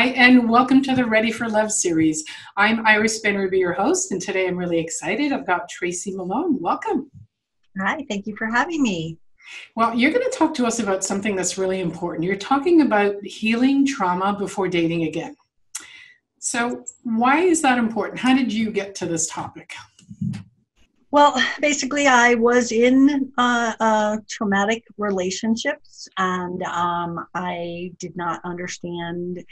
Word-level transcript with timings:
Hi, 0.00 0.06
and 0.12 0.48
welcome 0.48 0.82
to 0.84 0.94
the 0.94 1.04
Ready 1.04 1.30
for 1.30 1.46
Love 1.46 1.70
series. 1.70 2.24
I'm 2.56 2.86
Iris 2.86 3.20
Benrubi, 3.20 3.58
your 3.58 3.74
host, 3.74 4.12
and 4.12 4.22
today 4.22 4.48
I'm 4.48 4.56
really 4.56 4.78
excited. 4.78 5.30
I've 5.30 5.46
got 5.46 5.68
Tracy 5.68 6.16
Malone. 6.16 6.58
Welcome. 6.58 7.10
Hi, 7.78 8.06
thank 8.08 8.26
you 8.26 8.34
for 8.34 8.46
having 8.46 8.82
me. 8.82 9.18
Well, 9.76 9.94
you're 9.94 10.10
going 10.10 10.24
to 10.24 10.34
talk 10.34 10.54
to 10.54 10.64
us 10.64 10.78
about 10.78 11.04
something 11.04 11.36
that's 11.36 11.58
really 11.58 11.80
important. 11.80 12.24
You're 12.24 12.36
talking 12.36 12.80
about 12.80 13.22
healing 13.22 13.86
trauma 13.86 14.34
before 14.38 14.68
dating 14.68 15.02
again. 15.02 15.36
So, 16.38 16.86
why 17.02 17.40
is 17.40 17.60
that 17.60 17.76
important? 17.76 18.20
How 18.20 18.34
did 18.34 18.50
you 18.50 18.70
get 18.70 18.94
to 18.94 19.06
this 19.06 19.28
topic? 19.28 19.74
Well, 21.12 21.42
basically, 21.60 22.06
I 22.06 22.34
was 22.34 22.70
in 22.70 23.32
uh, 23.36 23.74
uh, 23.80 24.16
traumatic 24.28 24.84
relationships, 24.96 26.08
and 26.16 26.62
um, 26.62 27.26
I 27.34 27.92
did 27.98 28.16
not 28.16 28.40
understand 28.44 29.44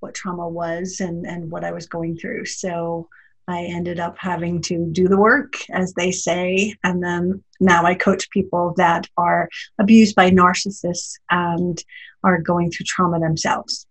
what 0.00 0.14
trauma 0.14 0.48
was 0.48 1.00
and, 1.00 1.26
and 1.26 1.50
what 1.50 1.64
I 1.64 1.72
was 1.72 1.86
going 1.86 2.16
through. 2.16 2.46
So 2.46 3.08
I 3.46 3.64
ended 3.64 4.00
up 4.00 4.16
having 4.18 4.62
to 4.62 4.86
do 4.90 5.06
the 5.06 5.18
work, 5.18 5.54
as 5.70 5.92
they 5.94 6.12
say, 6.12 6.76
and 6.82 7.02
then 7.02 7.44
now 7.60 7.84
I 7.84 7.94
coach 7.94 8.30
people 8.30 8.72
that 8.78 9.06
are 9.18 9.50
abused 9.78 10.16
by 10.16 10.30
narcissists 10.30 11.12
and 11.30 11.82
are 12.24 12.40
going 12.40 12.70
through 12.70 12.86
trauma 12.86 13.20
themselves. 13.20 13.86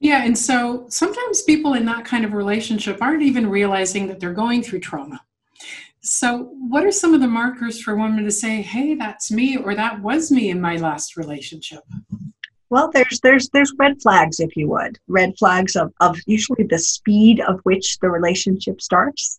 Yeah, 0.00 0.24
and 0.24 0.36
so 0.36 0.86
sometimes 0.88 1.42
people 1.42 1.74
in 1.74 1.84
that 1.86 2.04
kind 2.04 2.24
of 2.24 2.32
relationship 2.32 3.02
aren't 3.02 3.22
even 3.22 3.50
realizing 3.50 4.08
that 4.08 4.18
they're 4.18 4.32
going 4.32 4.62
through 4.62 4.80
trauma. 4.80 5.20
So, 6.04 6.50
what 6.68 6.84
are 6.84 6.90
some 6.90 7.14
of 7.14 7.20
the 7.20 7.28
markers 7.28 7.80
for 7.80 7.94
women 7.94 8.24
to 8.24 8.30
say, 8.30 8.60
"Hey, 8.60 8.94
that's 8.94 9.30
me," 9.30 9.56
or 9.56 9.74
"That 9.74 10.02
was 10.02 10.32
me 10.32 10.50
in 10.50 10.60
my 10.60 10.76
last 10.76 11.16
relationship"? 11.16 11.84
Well, 12.70 12.90
there's 12.92 13.20
there's 13.20 13.48
there's 13.50 13.72
red 13.78 14.02
flags, 14.02 14.40
if 14.40 14.56
you 14.56 14.68
would, 14.68 14.98
red 15.06 15.34
flags 15.38 15.76
of 15.76 15.92
of 16.00 16.18
usually 16.26 16.64
the 16.64 16.78
speed 16.78 17.40
of 17.40 17.60
which 17.62 17.98
the 18.00 18.10
relationship 18.10 18.80
starts. 18.80 19.38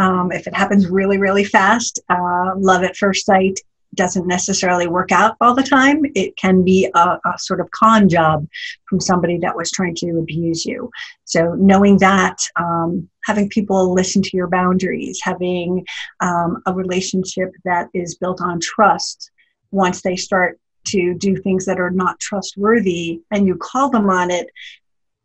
Um, 0.00 0.30
if 0.32 0.46
it 0.46 0.54
happens 0.54 0.86
really 0.88 1.16
really 1.16 1.44
fast, 1.44 2.00
uh, 2.10 2.52
love 2.56 2.82
at 2.82 2.96
first 2.96 3.24
sight 3.24 3.60
doesn't 3.94 4.26
necessarily 4.26 4.86
work 4.86 5.12
out 5.12 5.36
all 5.40 5.54
the 5.54 5.62
time. 5.62 6.02
It 6.14 6.36
can 6.36 6.64
be 6.64 6.90
a, 6.94 7.18
a, 7.24 7.38
sort 7.38 7.60
of 7.60 7.70
con 7.70 8.08
job 8.08 8.46
from 8.88 9.00
somebody 9.00 9.38
that 9.38 9.56
was 9.56 9.70
trying 9.70 9.94
to 9.96 10.18
abuse 10.18 10.64
you. 10.64 10.90
So, 11.24 11.54
knowing 11.54 11.98
that, 11.98 12.38
um, 12.56 13.08
having 13.24 13.48
people 13.48 13.92
listen 13.92 14.22
to 14.22 14.36
your 14.36 14.48
boundaries, 14.48 15.20
having 15.22 15.84
um, 16.20 16.62
a 16.66 16.72
relationship 16.72 17.50
that 17.64 17.88
is 17.94 18.16
built 18.16 18.40
on 18.40 18.60
trust, 18.60 19.30
once 19.70 20.02
they 20.02 20.16
start 20.16 20.58
to 20.84 21.14
do 21.14 21.36
things 21.36 21.64
that 21.66 21.80
are 21.80 21.90
not 21.90 22.18
trustworthy 22.20 23.20
and 23.30 23.46
you 23.46 23.56
call 23.56 23.90
them 23.90 24.10
on 24.10 24.30
it 24.30 24.48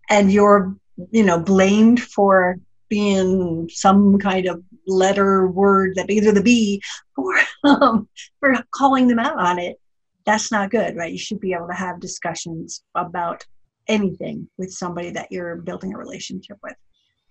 and 0.10 0.32
you're 0.32 0.76
you 1.12 1.24
know 1.24 1.40
blamed 1.40 2.02
for 2.02 2.58
being 2.90 3.70
some 3.72 4.18
kind 4.20 4.48
of 4.48 4.64
letter 4.86 5.48
word 5.48 5.94
that 5.96 6.08
begins 6.08 6.28
with 6.28 6.38
a 6.38 6.44
B 6.44 6.82
or 7.18 7.34
um, 7.64 8.08
for 8.40 8.56
calling 8.72 9.08
them 9.08 9.20
out 9.20 9.38
on 9.38 9.60
it, 9.60 9.78
that's 10.26 10.52
not 10.52 10.72
good, 10.72 10.96
right? 10.96 11.12
You 11.12 11.18
should 11.18 11.40
be 11.40 11.54
able 11.54 11.68
to 11.68 11.74
have 11.74 12.00
discussions 12.00 12.84
about 12.96 13.46
anything 13.88 14.50
with 14.58 14.72
somebody 14.72 15.10
that 15.12 15.32
you're 15.32 15.56
building 15.58 15.94
a 15.94 15.98
relationship 15.98 16.58
with. 16.62 16.76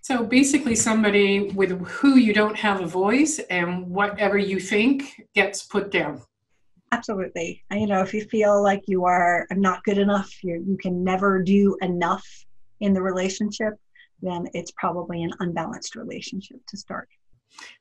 So 0.01 0.25
basically, 0.25 0.77
somebody 0.77 1.51
with 1.51 1.81
who 1.87 2.17
you 2.17 2.33
don't 2.33 2.57
have 2.57 2.81
a 2.81 2.87
voice, 2.87 3.41
and 3.51 3.89
whatever 3.89 4.39
you 4.39 4.61
think 4.61 5.21
gets 5.35 5.65
put 5.65 5.91
down. 5.91 6.23
Absolutely. 6.93 7.65
You 7.73 7.89
know, 7.89 8.03
if 8.03 8.15
you 8.15 8.25
feel 8.25 8.63
like 8.63 8.85
you 8.87 9.05
are 9.05 9.49
not 9.51 9.83
good 9.83 9.99
enough, 9.99 10.33
you 10.45 10.65
you 10.67 10.79
can 10.81 11.03
never 11.03 11.43
do 11.43 11.77
enough 11.83 12.25
in 12.79 12.95
the 12.95 13.03
relationship, 13.03 13.75
then 14.23 14.49
it's 14.55 14.73
probably 14.73 15.23
an 15.23 15.33
unbalanced 15.41 15.95
relationship 15.95 16.59
to 16.69 16.77
start. 16.77 17.09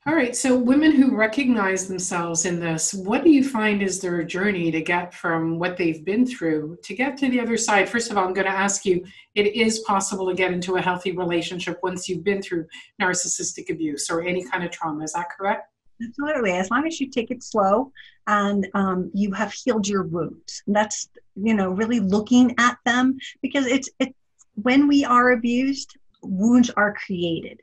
All 0.07 0.13
right. 0.13 0.35
So, 0.35 0.55
women 0.55 0.91
who 0.91 1.15
recognize 1.15 1.87
themselves 1.87 2.45
in 2.45 2.59
this, 2.59 2.93
what 2.93 3.23
do 3.23 3.31
you 3.31 3.43
find 3.43 3.81
is 3.81 3.99
their 3.99 4.23
journey 4.23 4.71
to 4.71 4.81
get 4.81 5.13
from 5.13 5.57
what 5.57 5.77
they've 5.77 6.05
been 6.05 6.25
through 6.25 6.77
to 6.83 6.93
get 6.93 7.17
to 7.17 7.29
the 7.29 7.39
other 7.39 7.57
side? 7.57 7.89
First 7.89 8.11
of 8.11 8.17
all, 8.17 8.25
I'm 8.25 8.33
going 8.33 8.45
to 8.45 8.53
ask 8.53 8.85
you 8.85 9.03
it 9.33 9.55
is 9.55 9.79
possible 9.79 10.27
to 10.29 10.35
get 10.35 10.53
into 10.53 10.75
a 10.75 10.81
healthy 10.81 11.11
relationship 11.11 11.79
once 11.81 12.07
you've 12.07 12.23
been 12.23 12.41
through 12.41 12.67
narcissistic 13.01 13.69
abuse 13.69 14.09
or 14.09 14.21
any 14.21 14.45
kind 14.45 14.63
of 14.63 14.71
trauma. 14.71 15.03
Is 15.03 15.13
that 15.13 15.27
correct? 15.35 15.67
Absolutely. 16.03 16.51
As 16.51 16.69
long 16.69 16.85
as 16.85 16.99
you 16.99 17.09
take 17.09 17.31
it 17.31 17.43
slow 17.43 17.91
and 18.27 18.67
um, 18.73 19.09
you 19.13 19.31
have 19.33 19.53
healed 19.53 19.87
your 19.87 20.03
wounds. 20.03 20.61
That's, 20.67 21.09
you 21.35 21.53
know, 21.53 21.69
really 21.69 21.99
looking 21.99 22.53
at 22.57 22.77
them 22.85 23.17
because 23.41 23.65
it's, 23.65 23.89
it's 23.99 24.13
when 24.55 24.87
we 24.87 25.05
are 25.05 25.31
abused, 25.31 25.97
wounds 26.27 26.69
are 26.71 26.93
created 26.93 27.59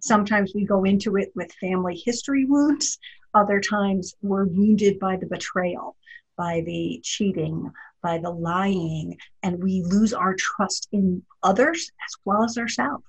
Sometimes 0.00 0.52
we 0.54 0.64
go 0.64 0.84
into 0.84 1.16
it 1.16 1.32
with 1.34 1.52
family 1.54 1.96
history 1.96 2.44
wounds. 2.44 2.98
Other 3.34 3.60
times 3.60 4.14
we're 4.22 4.46
wounded 4.46 4.98
by 4.98 5.16
the 5.16 5.26
betrayal, 5.26 5.96
by 6.36 6.62
the 6.62 7.00
cheating, 7.02 7.70
by 8.02 8.18
the 8.18 8.30
lying, 8.30 9.18
and 9.42 9.62
we 9.62 9.82
lose 9.82 10.12
our 10.12 10.34
trust 10.34 10.88
in 10.92 11.22
others 11.42 11.90
as 12.06 12.14
well 12.24 12.44
as 12.44 12.56
ourselves. 12.56 13.04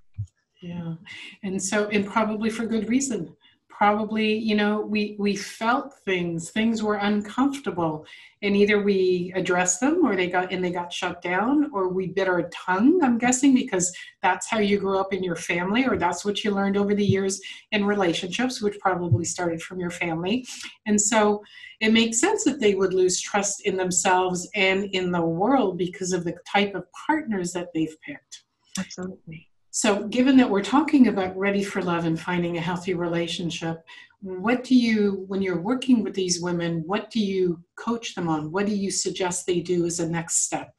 Yeah. 0.61 0.95
And 1.43 1.61
so, 1.61 1.87
and 1.89 2.05
probably 2.05 2.49
for 2.49 2.65
good 2.65 2.89
reason 2.89 3.35
probably 3.77 4.35
you 4.35 4.55
know 4.55 4.81
we 4.81 5.15
we 5.19 5.35
felt 5.35 5.93
things 6.03 6.49
things 6.49 6.81
were 6.81 6.95
uncomfortable. 6.95 8.05
And 8.41 8.55
either 8.55 8.81
we 8.81 9.31
addressed 9.35 9.79
them 9.79 10.05
or 10.05 10.15
they 10.15 10.27
got 10.27 10.51
and 10.51 10.63
they 10.63 10.71
got 10.71 10.91
shut 10.93 11.21
down 11.21 11.69
or 11.73 11.89
we 11.89 12.07
bit 12.07 12.27
our 12.27 12.49
tongue 12.49 12.99
i'm 13.03 13.17
guessing 13.17 13.55
because 13.55 13.91
that's 14.21 14.47
how 14.47 14.59
you 14.59 14.77
grew 14.77 14.99
up 14.99 15.11
in 15.11 15.23
your 15.23 15.35
family 15.35 15.85
or 15.87 15.97
that's 15.97 16.23
what 16.23 16.43
you 16.43 16.51
learned 16.51 16.77
over 16.77 16.93
the 16.93 17.05
years 17.05 17.41
in 17.71 17.83
relationships 17.83 18.61
which 18.61 18.79
probably 18.79 19.25
started 19.25 19.61
from 19.61 19.79
your 19.79 19.89
family. 19.89 20.45
And 20.85 20.99
so 20.99 21.43
it 21.79 21.93
makes 21.93 22.19
sense 22.19 22.43
that 22.45 22.59
they 22.59 22.75
would 22.75 22.93
lose 22.93 23.19
trust 23.19 23.61
in 23.65 23.77
themselves 23.77 24.49
and 24.55 24.85
in 24.85 25.11
the 25.11 25.21
world 25.21 25.77
because 25.77 26.13
of 26.13 26.23
the 26.23 26.35
type 26.51 26.73
of 26.75 26.85
partners 27.07 27.53
that 27.53 27.69
they've 27.73 27.95
picked. 28.05 28.43
Absolutely 28.77 29.47
so, 29.77 30.07
given 30.07 30.37
that 30.37 30.49
we're 30.49 30.63
talking 30.63 31.07
about 31.07 31.37
ready 31.37 31.63
for 31.63 31.83
love 31.83 32.05
and 32.05 32.19
finding 32.19 32.57
a 32.57 32.61
healthy 32.61 32.95
relationship, 32.95 33.85
what 34.21 34.63
do 34.63 34.75
you, 34.75 35.23
when 35.27 35.43
you're 35.43 35.61
working 35.61 36.03
with 36.03 36.15
these 36.15 36.41
women, 36.41 36.81
what 36.87 37.11
do 37.11 37.19
you 37.19 37.63
coach 37.75 38.15
them 38.15 38.27
on? 38.27 38.51
What 38.51 38.65
do 38.65 38.75
you 38.75 38.89
suggest 38.89 39.45
they 39.45 39.59
do 39.59 39.85
as 39.85 39.99
a 39.99 40.09
next 40.09 40.45
step? 40.45 40.73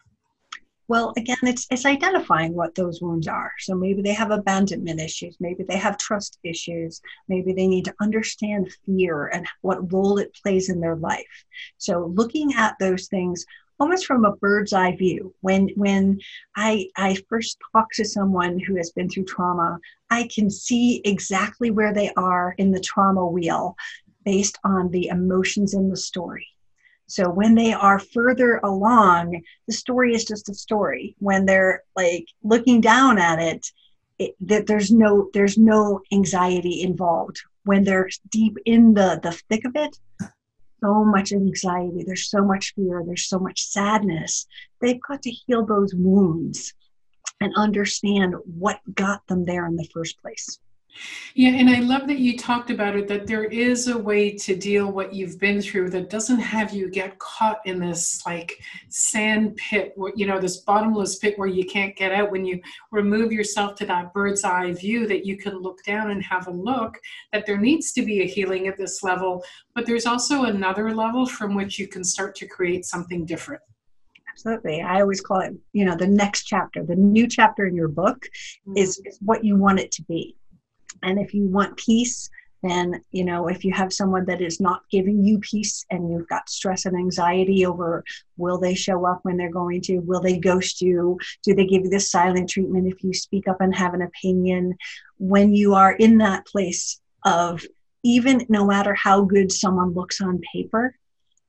Well, 0.88 1.12
again, 1.16 1.36
it's, 1.44 1.68
it's 1.70 1.86
identifying 1.86 2.54
what 2.54 2.74
those 2.74 3.00
wounds 3.00 3.28
are. 3.28 3.52
So 3.60 3.76
maybe 3.76 4.02
they 4.02 4.14
have 4.14 4.32
abandonment 4.32 5.00
issues, 5.00 5.36
maybe 5.38 5.62
they 5.62 5.78
have 5.78 5.96
trust 5.96 6.40
issues, 6.42 7.00
maybe 7.28 7.52
they 7.52 7.68
need 7.68 7.84
to 7.84 7.94
understand 8.00 8.68
fear 8.84 9.28
and 9.28 9.46
what 9.60 9.92
role 9.92 10.18
it 10.18 10.36
plays 10.42 10.70
in 10.70 10.80
their 10.80 10.96
life. 10.96 11.44
So 11.76 12.12
looking 12.16 12.52
at 12.54 12.74
those 12.80 13.06
things 13.06 13.46
almost 13.78 14.06
from 14.06 14.24
a 14.24 14.36
bird's 14.36 14.72
eye 14.72 14.96
view. 14.96 15.34
When 15.40 15.68
when 15.76 16.20
I 16.56 16.88
I 16.96 17.16
first 17.28 17.58
talk 17.72 17.88
to 17.94 18.04
someone 18.04 18.58
who 18.58 18.76
has 18.76 18.90
been 18.90 19.08
through 19.08 19.24
trauma, 19.24 19.78
I 20.10 20.28
can 20.34 20.50
see 20.50 21.00
exactly 21.04 21.70
where 21.70 21.92
they 21.94 22.12
are 22.16 22.54
in 22.58 22.70
the 22.70 22.80
trauma 22.80 23.26
wheel 23.26 23.76
based 24.24 24.58
on 24.64 24.90
the 24.90 25.08
emotions 25.08 25.74
in 25.74 25.88
the 25.88 25.96
story. 25.96 26.46
So 27.06 27.30
when 27.30 27.54
they 27.54 27.72
are 27.72 27.98
further 27.98 28.58
along, 28.58 29.42
the 29.66 29.72
story 29.72 30.14
is 30.14 30.26
just 30.26 30.50
a 30.50 30.54
story. 30.54 31.16
When 31.18 31.46
they're 31.46 31.82
like 31.96 32.26
looking 32.42 32.82
down 32.82 33.18
at 33.18 33.38
it, 33.40 33.66
it 34.18 34.34
that 34.40 34.66
there's 34.66 34.90
no 34.90 35.30
there's 35.32 35.56
no 35.56 36.02
anxiety 36.12 36.82
involved. 36.82 37.40
When 37.64 37.84
they're 37.84 38.10
deep 38.28 38.58
in 38.66 38.94
the 38.94 39.20
the 39.22 39.32
thick 39.48 39.64
of 39.64 39.72
it, 39.76 39.98
so 40.80 41.04
much 41.04 41.32
anxiety, 41.32 42.04
there's 42.06 42.28
so 42.28 42.44
much 42.44 42.74
fear, 42.74 43.02
there's 43.06 43.28
so 43.28 43.38
much 43.38 43.62
sadness. 43.62 44.46
They've 44.80 45.00
got 45.00 45.22
to 45.22 45.30
heal 45.30 45.64
those 45.64 45.94
wounds 45.94 46.74
and 47.40 47.52
understand 47.56 48.34
what 48.44 48.80
got 48.94 49.26
them 49.26 49.44
there 49.44 49.66
in 49.66 49.76
the 49.76 49.88
first 49.92 50.20
place. 50.20 50.58
Yeah, 51.34 51.50
and 51.50 51.70
I 51.70 51.80
love 51.80 52.06
that 52.08 52.18
you 52.18 52.36
talked 52.36 52.70
about 52.70 52.96
it 52.96 53.06
that 53.08 53.26
there 53.26 53.44
is 53.44 53.86
a 53.88 53.96
way 53.96 54.32
to 54.32 54.56
deal 54.56 54.90
what 54.90 55.14
you've 55.14 55.38
been 55.38 55.60
through 55.60 55.90
that 55.90 56.10
doesn't 56.10 56.40
have 56.40 56.72
you 56.72 56.90
get 56.90 57.18
caught 57.18 57.60
in 57.64 57.78
this 57.78 58.20
like 58.26 58.60
sand 58.88 59.56
pit, 59.56 59.94
you 60.16 60.26
know, 60.26 60.40
this 60.40 60.58
bottomless 60.58 61.16
pit 61.16 61.38
where 61.38 61.48
you 61.48 61.64
can't 61.64 61.96
get 61.96 62.12
out. 62.12 62.32
When 62.32 62.44
you 62.44 62.60
remove 62.90 63.32
yourself 63.32 63.76
to 63.76 63.86
that 63.86 64.12
bird's 64.12 64.44
eye 64.44 64.72
view, 64.72 65.06
that 65.06 65.24
you 65.24 65.36
can 65.36 65.58
look 65.58 65.82
down 65.84 66.10
and 66.10 66.22
have 66.24 66.48
a 66.48 66.52
look, 66.52 66.98
that 67.32 67.46
there 67.46 67.58
needs 67.58 67.92
to 67.92 68.02
be 68.02 68.22
a 68.22 68.26
healing 68.26 68.66
at 68.66 68.76
this 68.76 69.02
level, 69.02 69.44
but 69.74 69.86
there's 69.86 70.06
also 70.06 70.44
another 70.44 70.94
level 70.94 71.26
from 71.26 71.54
which 71.54 71.78
you 71.78 71.86
can 71.86 72.02
start 72.02 72.34
to 72.36 72.46
create 72.46 72.84
something 72.84 73.24
different 73.24 73.62
absolutely 74.30 74.80
i 74.82 75.00
always 75.00 75.20
call 75.20 75.40
it 75.40 75.52
you 75.72 75.84
know 75.84 75.96
the 75.96 76.06
next 76.06 76.44
chapter 76.44 76.84
the 76.84 76.94
new 76.94 77.26
chapter 77.26 77.66
in 77.66 77.74
your 77.74 77.88
book 77.88 78.18
mm-hmm. 78.68 78.76
is, 78.76 79.00
is 79.04 79.18
what 79.20 79.44
you 79.44 79.56
want 79.56 79.80
it 79.80 79.90
to 79.90 80.02
be 80.04 80.36
and 81.02 81.18
if 81.18 81.34
you 81.34 81.46
want 81.46 81.76
peace, 81.76 82.30
then 82.62 83.02
you 83.12 83.24
know 83.24 83.48
if 83.48 83.64
you 83.64 83.72
have 83.72 83.92
someone 83.92 84.24
that 84.26 84.40
is 84.40 84.60
not 84.60 84.82
giving 84.90 85.24
you 85.24 85.38
peace 85.38 85.84
and 85.90 86.10
you've 86.10 86.28
got 86.28 86.48
stress 86.48 86.86
and 86.86 86.96
anxiety 86.96 87.64
over 87.64 88.04
will 88.36 88.58
they 88.58 88.74
show 88.74 89.06
up 89.06 89.20
when 89.22 89.36
they're 89.36 89.50
going 89.50 89.80
to 89.80 89.98
will 90.00 90.20
they 90.20 90.38
ghost 90.38 90.80
you 90.80 91.18
do 91.44 91.54
they 91.54 91.66
give 91.66 91.82
you 91.84 91.90
the 91.90 92.00
silent 92.00 92.48
treatment 92.48 92.86
if 92.86 93.02
you 93.02 93.12
speak 93.12 93.46
up 93.48 93.60
and 93.60 93.74
have 93.74 93.94
an 93.94 94.02
opinion 94.02 94.76
when 95.18 95.52
you 95.52 95.74
are 95.74 95.92
in 95.92 96.18
that 96.18 96.46
place 96.46 97.00
of 97.24 97.64
even 98.04 98.44
no 98.48 98.66
matter 98.66 98.94
how 98.94 99.22
good 99.22 99.50
someone 99.52 99.92
looks 99.92 100.20
on 100.20 100.40
paper 100.52 100.94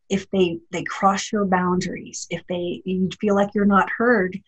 if 0.10 0.30
they 0.32 0.60
they 0.72 0.84
cross 0.84 1.32
your 1.32 1.46
boundaries 1.46 2.28
if 2.30 2.42
they 2.48 2.82
you 2.86 3.10
feel 3.20 3.36
like 3.36 3.50
you're 3.54 3.66
not 3.66 3.90
heard 3.98 4.40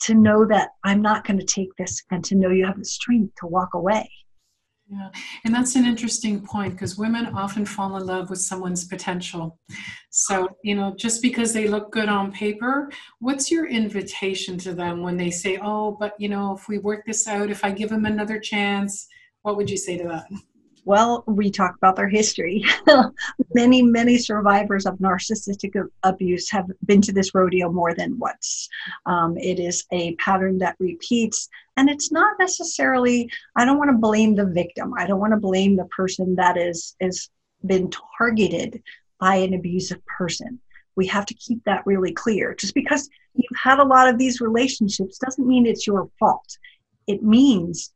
to 0.00 0.14
know 0.14 0.44
that 0.44 0.70
i'm 0.84 1.02
not 1.02 1.26
going 1.26 1.38
to 1.38 1.44
take 1.44 1.74
this 1.76 2.02
and 2.10 2.24
to 2.24 2.34
know 2.34 2.50
you 2.50 2.64
have 2.64 2.78
the 2.78 2.84
strength 2.84 3.34
to 3.36 3.46
walk 3.46 3.74
away 3.74 4.08
yeah, 4.94 5.10
and 5.44 5.52
that's 5.52 5.74
an 5.74 5.86
interesting 5.86 6.40
point 6.40 6.74
because 6.74 6.96
women 6.96 7.26
often 7.34 7.66
fall 7.66 7.96
in 7.96 8.06
love 8.06 8.30
with 8.30 8.40
someone's 8.40 8.84
potential. 8.84 9.58
So, 10.10 10.48
you 10.62 10.76
know, 10.76 10.94
just 10.96 11.20
because 11.20 11.52
they 11.52 11.66
look 11.66 11.90
good 11.90 12.08
on 12.08 12.30
paper, 12.30 12.90
what's 13.18 13.50
your 13.50 13.66
invitation 13.66 14.56
to 14.58 14.72
them 14.72 15.02
when 15.02 15.16
they 15.16 15.30
say, 15.30 15.58
oh, 15.60 15.96
but, 15.98 16.14
you 16.18 16.28
know, 16.28 16.54
if 16.54 16.68
we 16.68 16.78
work 16.78 17.04
this 17.06 17.26
out, 17.26 17.50
if 17.50 17.64
I 17.64 17.72
give 17.72 17.90
them 17.90 18.04
another 18.04 18.38
chance, 18.38 19.08
what 19.42 19.56
would 19.56 19.68
you 19.68 19.76
say 19.76 19.98
to 19.98 20.04
that? 20.04 20.26
Well, 20.86 21.24
we 21.26 21.50
talk 21.50 21.76
about 21.76 21.96
their 21.96 22.08
history. 22.08 22.62
many, 23.54 23.80
many 23.80 24.18
survivors 24.18 24.84
of 24.84 24.98
narcissistic 24.98 25.72
abuse 26.02 26.50
have 26.50 26.66
been 26.84 27.00
to 27.02 27.12
this 27.12 27.34
rodeo 27.34 27.72
more 27.72 27.94
than 27.94 28.18
once. 28.18 28.68
Um, 29.06 29.38
it 29.38 29.58
is 29.58 29.84
a 29.92 30.14
pattern 30.16 30.58
that 30.58 30.76
repeats, 30.78 31.48
and 31.78 31.88
it's 31.88 32.12
not 32.12 32.36
necessarily. 32.38 33.30
I 33.56 33.64
don't 33.64 33.78
want 33.78 33.92
to 33.92 33.96
blame 33.96 34.34
the 34.34 34.44
victim. 34.44 34.92
I 34.98 35.06
don't 35.06 35.20
want 35.20 35.32
to 35.32 35.40
blame 35.40 35.76
the 35.76 35.86
person 35.86 36.34
that 36.36 36.58
is 36.58 36.94
is 37.00 37.30
been 37.64 37.90
targeted 38.18 38.82
by 39.18 39.36
an 39.36 39.54
abusive 39.54 40.04
person. 40.04 40.60
We 40.96 41.06
have 41.06 41.24
to 41.26 41.34
keep 41.34 41.64
that 41.64 41.86
really 41.86 42.12
clear. 42.12 42.54
Just 42.54 42.74
because 42.74 43.08
you've 43.34 43.58
had 43.60 43.78
a 43.78 43.84
lot 43.84 44.08
of 44.08 44.18
these 44.18 44.42
relationships 44.42 45.16
doesn't 45.18 45.46
mean 45.46 45.64
it's 45.64 45.86
your 45.86 46.10
fault. 46.18 46.58
It 47.06 47.22
means 47.22 47.92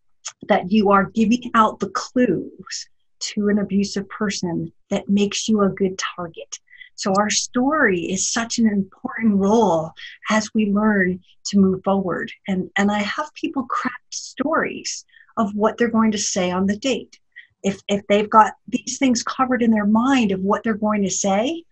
that 0.49 0.71
you 0.71 0.91
are 0.91 1.11
giving 1.11 1.51
out 1.55 1.81
the 1.81 1.91
clues 1.91 2.89
to 3.21 3.49
an 3.49 3.59
abusive 3.59 4.09
person 4.09 4.73
that 4.91 5.09
makes 5.09 5.49
you 5.49 5.63
a 5.63 5.69
good 5.69 5.99
target. 5.99 6.59
So 6.95 7.13
our 7.17 7.31
story 7.31 8.01
is 8.01 8.33
such 8.33 8.59
an 8.59 8.67
important 8.67 9.37
role 9.37 9.93
as 10.31 10.53
we 10.53 10.73
learn 10.73 11.21
to 11.47 11.59
move 11.59 11.83
forward. 11.85 12.33
And, 12.49 12.71
and 12.77 12.91
I 12.91 12.99
have 13.01 13.33
people 13.35 13.65
craft 13.65 14.13
stories 14.13 15.05
of 15.37 15.55
what 15.55 15.79
they're 15.79 15.89
going 15.89 16.11
to 16.13 16.19
say 16.19 16.51
on 16.51 16.67
the 16.67 16.77
date. 16.77 17.19
If, 17.63 17.81
if 17.89 18.07
they've 18.09 18.29
got 18.29 18.55
these 18.67 18.99
things 18.99 19.23
covered 19.23 19.63
in 19.63 19.71
their 19.71 19.87
mind 19.87 20.33
of 20.33 20.41
what 20.41 20.65
they're 20.65 20.75
going 20.75 21.03
to 21.05 21.11
say, 21.11 21.65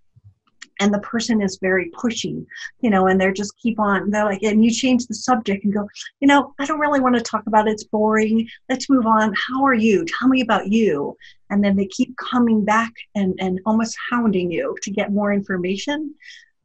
and 0.80 0.92
the 0.92 1.00
person 1.00 1.40
is 1.40 1.58
very 1.60 1.90
pushy, 1.90 2.44
you 2.80 2.90
know, 2.90 3.06
and 3.06 3.20
they're 3.20 3.32
just 3.32 3.56
keep 3.58 3.78
on, 3.80 4.10
they're 4.10 4.24
like, 4.24 4.42
and 4.42 4.64
you 4.64 4.70
change 4.70 5.06
the 5.06 5.14
subject 5.14 5.64
and 5.64 5.72
go, 5.72 5.88
you 6.20 6.28
know, 6.28 6.54
I 6.58 6.66
don't 6.66 6.80
really 6.80 7.00
want 7.00 7.14
to 7.16 7.22
talk 7.22 7.46
about 7.46 7.68
it. 7.68 7.72
It's 7.72 7.84
boring. 7.84 8.48
Let's 8.68 8.90
move 8.90 9.06
on. 9.06 9.34
How 9.34 9.64
are 9.64 9.74
you? 9.74 10.04
Tell 10.04 10.28
me 10.28 10.40
about 10.40 10.68
you. 10.68 11.16
And 11.50 11.62
then 11.62 11.76
they 11.76 11.86
keep 11.86 12.16
coming 12.16 12.64
back 12.64 12.92
and, 13.14 13.34
and 13.40 13.60
almost 13.64 13.96
hounding 14.10 14.50
you 14.50 14.76
to 14.82 14.90
get 14.90 15.12
more 15.12 15.32
information. 15.32 16.14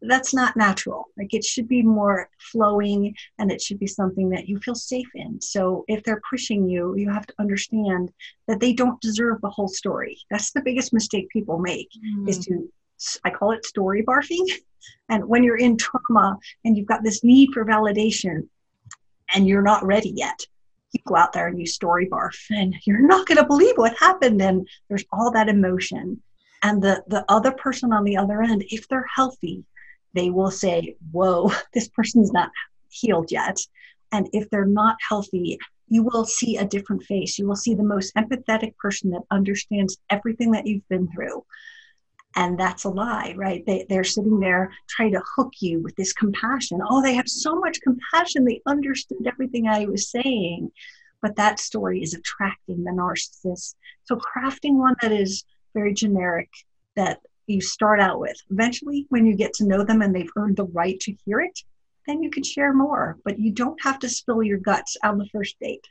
That's 0.01 0.33
not 0.33 0.57
natural. 0.57 1.09
Like 1.15 1.33
it 1.33 1.43
should 1.43 1.67
be 1.67 1.83
more 1.83 2.27
flowing 2.39 3.15
and 3.37 3.51
it 3.51 3.61
should 3.61 3.79
be 3.79 3.85
something 3.87 4.29
that 4.31 4.49
you 4.49 4.59
feel 4.59 4.73
safe 4.73 5.09
in. 5.13 5.39
So 5.39 5.85
if 5.87 6.03
they're 6.03 6.21
pushing 6.27 6.67
you, 6.67 6.95
you 6.97 7.11
have 7.11 7.27
to 7.27 7.33
understand 7.39 8.11
that 8.47 8.59
they 8.59 8.73
don't 8.73 8.99
deserve 8.99 9.41
the 9.41 9.49
whole 9.49 9.67
story. 9.67 10.17
That's 10.31 10.51
the 10.51 10.61
biggest 10.61 10.91
mistake 10.91 11.29
people 11.29 11.59
make 11.59 11.89
mm. 12.17 12.27
is 12.27 12.39
to 12.45 12.67
I 13.24 13.30
call 13.30 13.51
it 13.51 13.65
story 13.65 14.03
barfing. 14.03 14.48
And 15.09 15.27
when 15.27 15.44
you're 15.44 15.57
in 15.57 15.77
trauma 15.77 16.38
and 16.63 16.75
you've 16.75 16.88
got 16.88 17.03
this 17.03 17.24
need 17.24 17.50
for 17.53 17.65
validation 17.65 18.48
and 19.36 19.48
you're 19.48 19.62
not 19.62 19.86
ready 19.86 20.12
yet, 20.15 20.39
you 20.92 21.01
go 21.06 21.15
out 21.15 21.33
there 21.33 21.48
and 21.48 21.59
you 21.59 21.65
story 21.65 22.07
barf 22.07 22.36
and 22.50 22.75
you're 22.86 23.06
not 23.06 23.27
going 23.27 23.38
to 23.38 23.45
believe 23.45 23.77
what 23.77 23.95
happened. 23.98 24.42
And 24.42 24.68
there's 24.88 25.06
all 25.12 25.30
that 25.31 25.50
emotion. 25.50 26.21
And 26.63 26.81
the, 26.81 27.03
the 27.07 27.25
other 27.30 27.51
person 27.51 27.94
on 27.94 28.06
the 28.06 28.18
other 28.18 28.42
end, 28.42 28.63
if 28.69 28.88
they're 28.88 29.06
healthy, 29.13 29.63
they 30.13 30.30
will 30.30 30.51
say, 30.51 30.95
Whoa, 31.12 31.51
this 31.74 31.89
person's 31.89 32.31
not 32.31 32.50
healed 32.89 33.31
yet. 33.31 33.57
And 34.12 34.30
if 34.33 34.50
they're 34.50 34.65
not 34.65 34.98
healthy, 35.07 35.59
you 35.89 36.03
will 36.03 36.25
see 36.25 36.57
a 36.57 36.65
different 36.65 37.03
face. 37.03 37.38
You 37.38 37.48
will 37.48 37.56
see 37.56 37.75
the 37.75 37.83
most 37.83 38.15
empathetic 38.15 38.77
person 38.77 39.12
that 39.12 39.24
understands 39.30 39.98
everything 40.09 40.51
that 40.51 40.65
you've 40.65 40.88
been 40.89 41.09
through 41.12 41.44
and 42.35 42.57
that's 42.59 42.85
a 42.85 42.89
lie 42.89 43.33
right? 43.37 43.65
They, 43.65 43.85
they're 43.89 44.03
sitting 44.03 44.39
there 44.39 44.71
trying 44.89 45.13
to 45.13 45.21
hook 45.35 45.53
you 45.59 45.81
with 45.81 45.95
this 45.95 46.13
compassion. 46.13 46.81
Oh 46.87 47.01
they 47.01 47.13
have 47.13 47.27
so 47.27 47.55
much 47.55 47.81
compassion. 47.81 48.45
They 48.45 48.61
understood 48.65 49.25
everything 49.25 49.67
i 49.67 49.85
was 49.85 50.09
saying. 50.09 50.71
But 51.21 51.35
that 51.35 51.59
story 51.59 52.01
is 52.01 52.15
attracting 52.15 52.83
the 52.83 52.91
narcissist. 52.91 53.75
So 54.05 54.15
crafting 54.17 54.77
one 54.77 54.95
that 55.01 55.11
is 55.11 55.43
very 55.75 55.93
generic 55.93 56.49
that 56.95 57.19
you 57.47 57.61
start 57.61 57.99
out 57.99 58.19
with 58.19 58.37
eventually 58.49 59.05
when 59.09 59.25
you 59.25 59.35
get 59.35 59.53
to 59.55 59.65
know 59.65 59.83
them 59.83 60.01
and 60.01 60.15
they've 60.15 60.31
earned 60.37 60.57
the 60.57 60.65
right 60.65 60.99
to 61.01 61.15
hear 61.25 61.41
it 61.41 61.59
then 62.07 62.23
you 62.23 62.29
can 62.29 62.43
share 62.43 62.73
more. 62.73 63.17
But 63.23 63.39
you 63.39 63.51
don't 63.51 63.79
have 63.83 63.99
to 63.99 64.09
spill 64.09 64.43
your 64.43 64.57
guts 64.57 64.97
on 65.03 65.17
the 65.17 65.27
first 65.27 65.55
date 65.59 65.87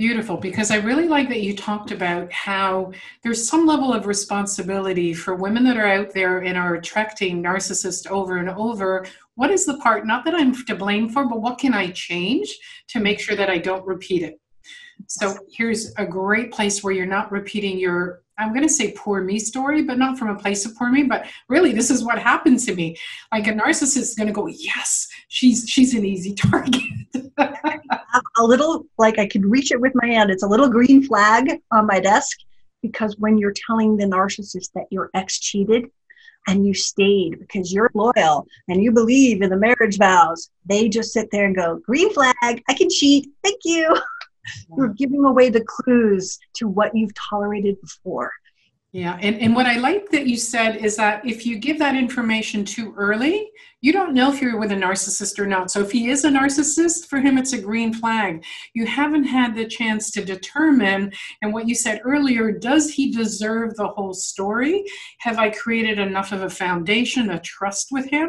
Beautiful, 0.00 0.38
because 0.38 0.70
I 0.70 0.76
really 0.76 1.08
like 1.08 1.28
that 1.28 1.42
you 1.42 1.54
talked 1.54 1.90
about 1.90 2.32
how 2.32 2.90
there's 3.22 3.46
some 3.46 3.66
level 3.66 3.92
of 3.92 4.06
responsibility 4.06 5.12
for 5.12 5.34
women 5.34 5.62
that 5.64 5.76
are 5.76 5.86
out 5.86 6.14
there 6.14 6.38
and 6.38 6.56
are 6.56 6.76
attracting 6.76 7.42
narcissists 7.42 8.10
over 8.10 8.38
and 8.38 8.48
over. 8.48 9.04
What 9.34 9.50
is 9.50 9.66
the 9.66 9.76
part, 9.76 10.06
not 10.06 10.24
that 10.24 10.34
I'm 10.34 10.54
to 10.64 10.74
blame 10.74 11.10
for, 11.10 11.26
but 11.26 11.42
what 11.42 11.58
can 11.58 11.74
I 11.74 11.90
change 11.90 12.58
to 12.88 12.98
make 12.98 13.20
sure 13.20 13.36
that 13.36 13.50
I 13.50 13.58
don't 13.58 13.86
repeat 13.86 14.22
it? 14.22 14.40
So 15.06 15.36
here's 15.52 15.92
a 15.98 16.06
great 16.06 16.50
place 16.50 16.82
where 16.82 16.94
you're 16.94 17.04
not 17.04 17.30
repeating 17.30 17.78
your 17.78 18.22
I'm 18.40 18.54
going 18.54 18.66
to 18.66 18.72
say 18.72 18.92
poor 18.92 19.22
me 19.22 19.38
story, 19.38 19.82
but 19.82 19.98
not 19.98 20.18
from 20.18 20.28
a 20.28 20.34
place 20.34 20.64
of 20.64 20.74
poor 20.74 20.90
me, 20.90 21.02
but 21.02 21.26
really 21.48 21.72
this 21.72 21.90
is 21.90 22.02
what 22.02 22.18
happened 22.18 22.58
to 22.60 22.74
me. 22.74 22.96
Like 23.30 23.46
a 23.46 23.52
narcissist 23.52 23.98
is 23.98 24.14
going 24.14 24.28
to 24.28 24.32
go, 24.32 24.46
yes, 24.46 25.08
she's 25.28 25.68
she's 25.68 25.94
an 25.94 26.06
easy 26.06 26.34
target. 26.34 26.82
a 27.38 28.42
little 28.42 28.86
like 28.96 29.18
I 29.18 29.26
could 29.26 29.44
reach 29.44 29.72
it 29.72 29.80
with 29.80 29.92
my 29.94 30.06
hand. 30.06 30.30
It's 30.30 30.42
a 30.42 30.48
little 30.48 30.70
green 30.70 31.02
flag 31.02 31.60
on 31.70 31.86
my 31.86 32.00
desk 32.00 32.38
because 32.80 33.14
when 33.18 33.36
you're 33.36 33.54
telling 33.66 33.98
the 33.98 34.06
narcissist 34.06 34.72
that 34.74 34.86
your 34.90 35.10
ex 35.12 35.38
cheated 35.38 35.90
and 36.48 36.66
you 36.66 36.72
stayed 36.72 37.38
because 37.38 37.74
you're 37.74 37.90
loyal 37.92 38.46
and 38.68 38.82
you 38.82 38.90
believe 38.90 39.42
in 39.42 39.50
the 39.50 39.56
marriage 39.56 39.98
vows, 39.98 40.48
they 40.64 40.88
just 40.88 41.12
sit 41.12 41.28
there 41.30 41.44
and 41.44 41.54
go, 41.54 41.78
green 41.84 42.10
flag, 42.14 42.34
I 42.42 42.74
can 42.74 42.88
cheat. 42.88 43.28
Thank 43.44 43.60
you. 43.64 43.94
You're 44.76 44.94
giving 44.94 45.24
away 45.24 45.50
the 45.50 45.64
clues 45.64 46.38
to 46.54 46.68
what 46.68 46.94
you've 46.94 47.14
tolerated 47.14 47.80
before. 47.80 48.32
Yeah, 48.92 49.16
and, 49.22 49.40
and 49.40 49.54
what 49.54 49.66
I 49.66 49.76
like 49.76 50.10
that 50.10 50.26
you 50.26 50.36
said 50.36 50.76
is 50.78 50.96
that 50.96 51.24
if 51.24 51.46
you 51.46 51.60
give 51.60 51.78
that 51.78 51.94
information 51.94 52.64
too 52.64 52.92
early, 52.96 53.48
you 53.82 53.92
don't 53.92 54.14
know 54.14 54.32
if 54.32 54.42
you're 54.42 54.58
with 54.58 54.72
a 54.72 54.74
narcissist 54.74 55.38
or 55.38 55.46
not. 55.46 55.70
So 55.70 55.80
if 55.80 55.92
he 55.92 56.10
is 56.10 56.24
a 56.24 56.28
narcissist, 56.28 57.06
for 57.06 57.20
him 57.20 57.38
it's 57.38 57.52
a 57.52 57.60
green 57.60 57.94
flag. 57.94 58.44
You 58.74 58.86
haven't 58.86 59.24
had 59.24 59.54
the 59.54 59.68
chance 59.68 60.10
to 60.10 60.24
determine, 60.24 61.12
and 61.40 61.52
what 61.52 61.68
you 61.68 61.74
said 61.76 62.00
earlier, 62.04 62.50
does 62.50 62.90
he 62.90 63.12
deserve 63.12 63.76
the 63.76 63.86
whole 63.86 64.12
story? 64.12 64.84
Have 65.20 65.38
I 65.38 65.50
created 65.50 66.00
enough 66.00 66.32
of 66.32 66.42
a 66.42 66.50
foundation, 66.50 67.30
a 67.30 67.38
trust 67.40 67.88
with 67.92 68.10
him? 68.10 68.28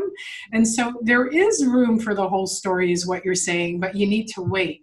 And 0.54 0.68
so 0.68 0.94
there 1.02 1.26
is 1.26 1.66
room 1.66 2.00
for 2.00 2.14
the 2.14 2.30
whole 2.30 2.48
story, 2.48 2.92
is 2.92 3.08
what 3.08 3.26
you're 3.26 3.34
saying, 3.34 3.80
but 3.80 3.96
you 3.96 4.06
need 4.06 4.28
to 4.36 4.44
wait. 4.44 4.82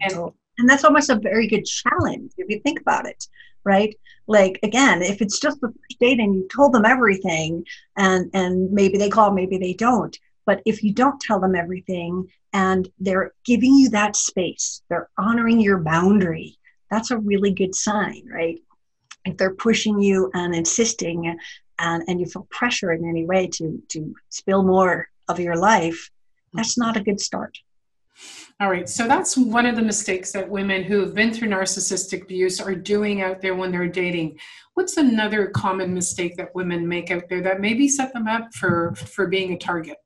And, 0.00 0.32
and 0.58 0.68
that's 0.68 0.84
almost 0.84 1.10
a 1.10 1.16
very 1.16 1.46
good 1.46 1.64
challenge 1.64 2.32
if 2.36 2.48
you 2.48 2.60
think 2.60 2.80
about 2.80 3.06
it 3.06 3.26
right? 3.64 3.94
Like 4.26 4.58
again 4.62 5.02
if 5.02 5.20
it's 5.20 5.40
just 5.40 5.60
the 5.60 5.68
first 5.68 5.98
date 6.00 6.20
and 6.20 6.34
you 6.34 6.48
told 6.54 6.72
them 6.72 6.84
everything 6.84 7.64
and 7.96 8.30
and 8.34 8.70
maybe 8.72 8.98
they 8.98 9.08
call 9.08 9.32
maybe 9.32 9.58
they 9.58 9.74
don't. 9.74 10.16
But 10.46 10.62
if 10.66 10.82
you 10.82 10.92
don't 10.92 11.20
tell 11.20 11.40
them 11.40 11.54
everything 11.54 12.28
and 12.52 12.88
they're 12.98 13.32
giving 13.44 13.74
you 13.74 13.88
that 13.90 14.16
space 14.16 14.82
they're 14.88 15.10
honoring 15.18 15.60
your 15.60 15.78
boundary 15.78 16.56
that's 16.90 17.10
a 17.10 17.18
really 17.18 17.52
good 17.52 17.74
sign 17.74 18.22
right? 18.32 18.60
If 19.24 19.36
they're 19.36 19.54
pushing 19.54 20.00
you 20.00 20.30
and 20.34 20.54
insisting 20.54 21.38
and, 21.78 22.02
and 22.08 22.20
you 22.20 22.26
feel 22.26 22.46
pressure 22.50 22.92
in 22.92 23.08
any 23.08 23.24
way 23.24 23.48
to 23.48 23.82
to 23.88 24.14
spill 24.28 24.62
more 24.62 25.08
of 25.28 25.40
your 25.40 25.56
life 25.56 26.10
that's 26.52 26.76
not 26.76 26.96
a 26.96 27.02
good 27.02 27.20
start 27.20 27.58
all 28.60 28.70
right, 28.70 28.88
so 28.88 29.08
that's 29.08 29.36
one 29.36 29.66
of 29.66 29.76
the 29.76 29.82
mistakes 29.82 30.32
that 30.32 30.48
women 30.48 30.82
who 30.82 31.00
have 31.00 31.14
been 31.14 31.32
through 31.32 31.48
narcissistic 31.48 32.22
abuse 32.22 32.60
are 32.60 32.74
doing 32.74 33.22
out 33.22 33.40
there 33.40 33.54
when 33.54 33.72
they're 33.72 33.88
dating. 33.88 34.38
What's 34.74 34.96
another 34.96 35.48
common 35.48 35.92
mistake 35.92 36.36
that 36.36 36.54
women 36.54 36.86
make 36.86 37.10
out 37.10 37.28
there 37.28 37.42
that 37.42 37.60
maybe 37.60 37.88
set 37.88 38.12
them 38.12 38.26
up 38.26 38.54
for 38.54 38.94
for 38.94 39.26
being 39.26 39.52
a 39.52 39.58
target? 39.58 39.96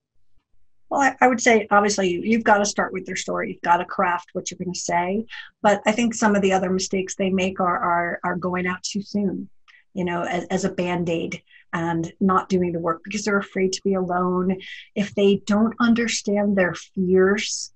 Well, 0.88 1.00
I, 1.00 1.16
I 1.20 1.28
would 1.28 1.40
say 1.40 1.66
obviously 1.70 2.10
you, 2.10 2.20
you've 2.22 2.44
got 2.44 2.58
to 2.58 2.64
start 2.64 2.92
with 2.92 3.06
your 3.06 3.16
story. 3.16 3.52
You've 3.52 3.62
got 3.62 3.78
to 3.78 3.84
craft 3.84 4.30
what 4.32 4.50
you're 4.50 4.58
going 4.58 4.72
to 4.72 4.78
say. 4.78 5.26
But 5.62 5.82
I 5.86 5.92
think 5.92 6.14
some 6.14 6.36
of 6.36 6.42
the 6.42 6.52
other 6.52 6.70
mistakes 6.70 7.14
they 7.14 7.30
make 7.30 7.60
are 7.60 7.78
are, 7.78 8.20
are 8.24 8.36
going 8.36 8.66
out 8.66 8.82
too 8.82 9.02
soon, 9.02 9.48
you 9.94 10.04
know, 10.04 10.22
as, 10.22 10.44
as 10.46 10.64
a 10.64 10.70
band 10.70 11.08
aid 11.08 11.42
and 11.72 12.12
not 12.20 12.48
doing 12.48 12.72
the 12.72 12.78
work 12.78 13.02
because 13.04 13.24
they're 13.24 13.38
afraid 13.38 13.72
to 13.72 13.82
be 13.82 13.94
alone. 13.94 14.58
If 14.94 15.14
they 15.14 15.42
don't 15.46 15.74
understand 15.80 16.56
their 16.56 16.74
fears, 16.74 17.72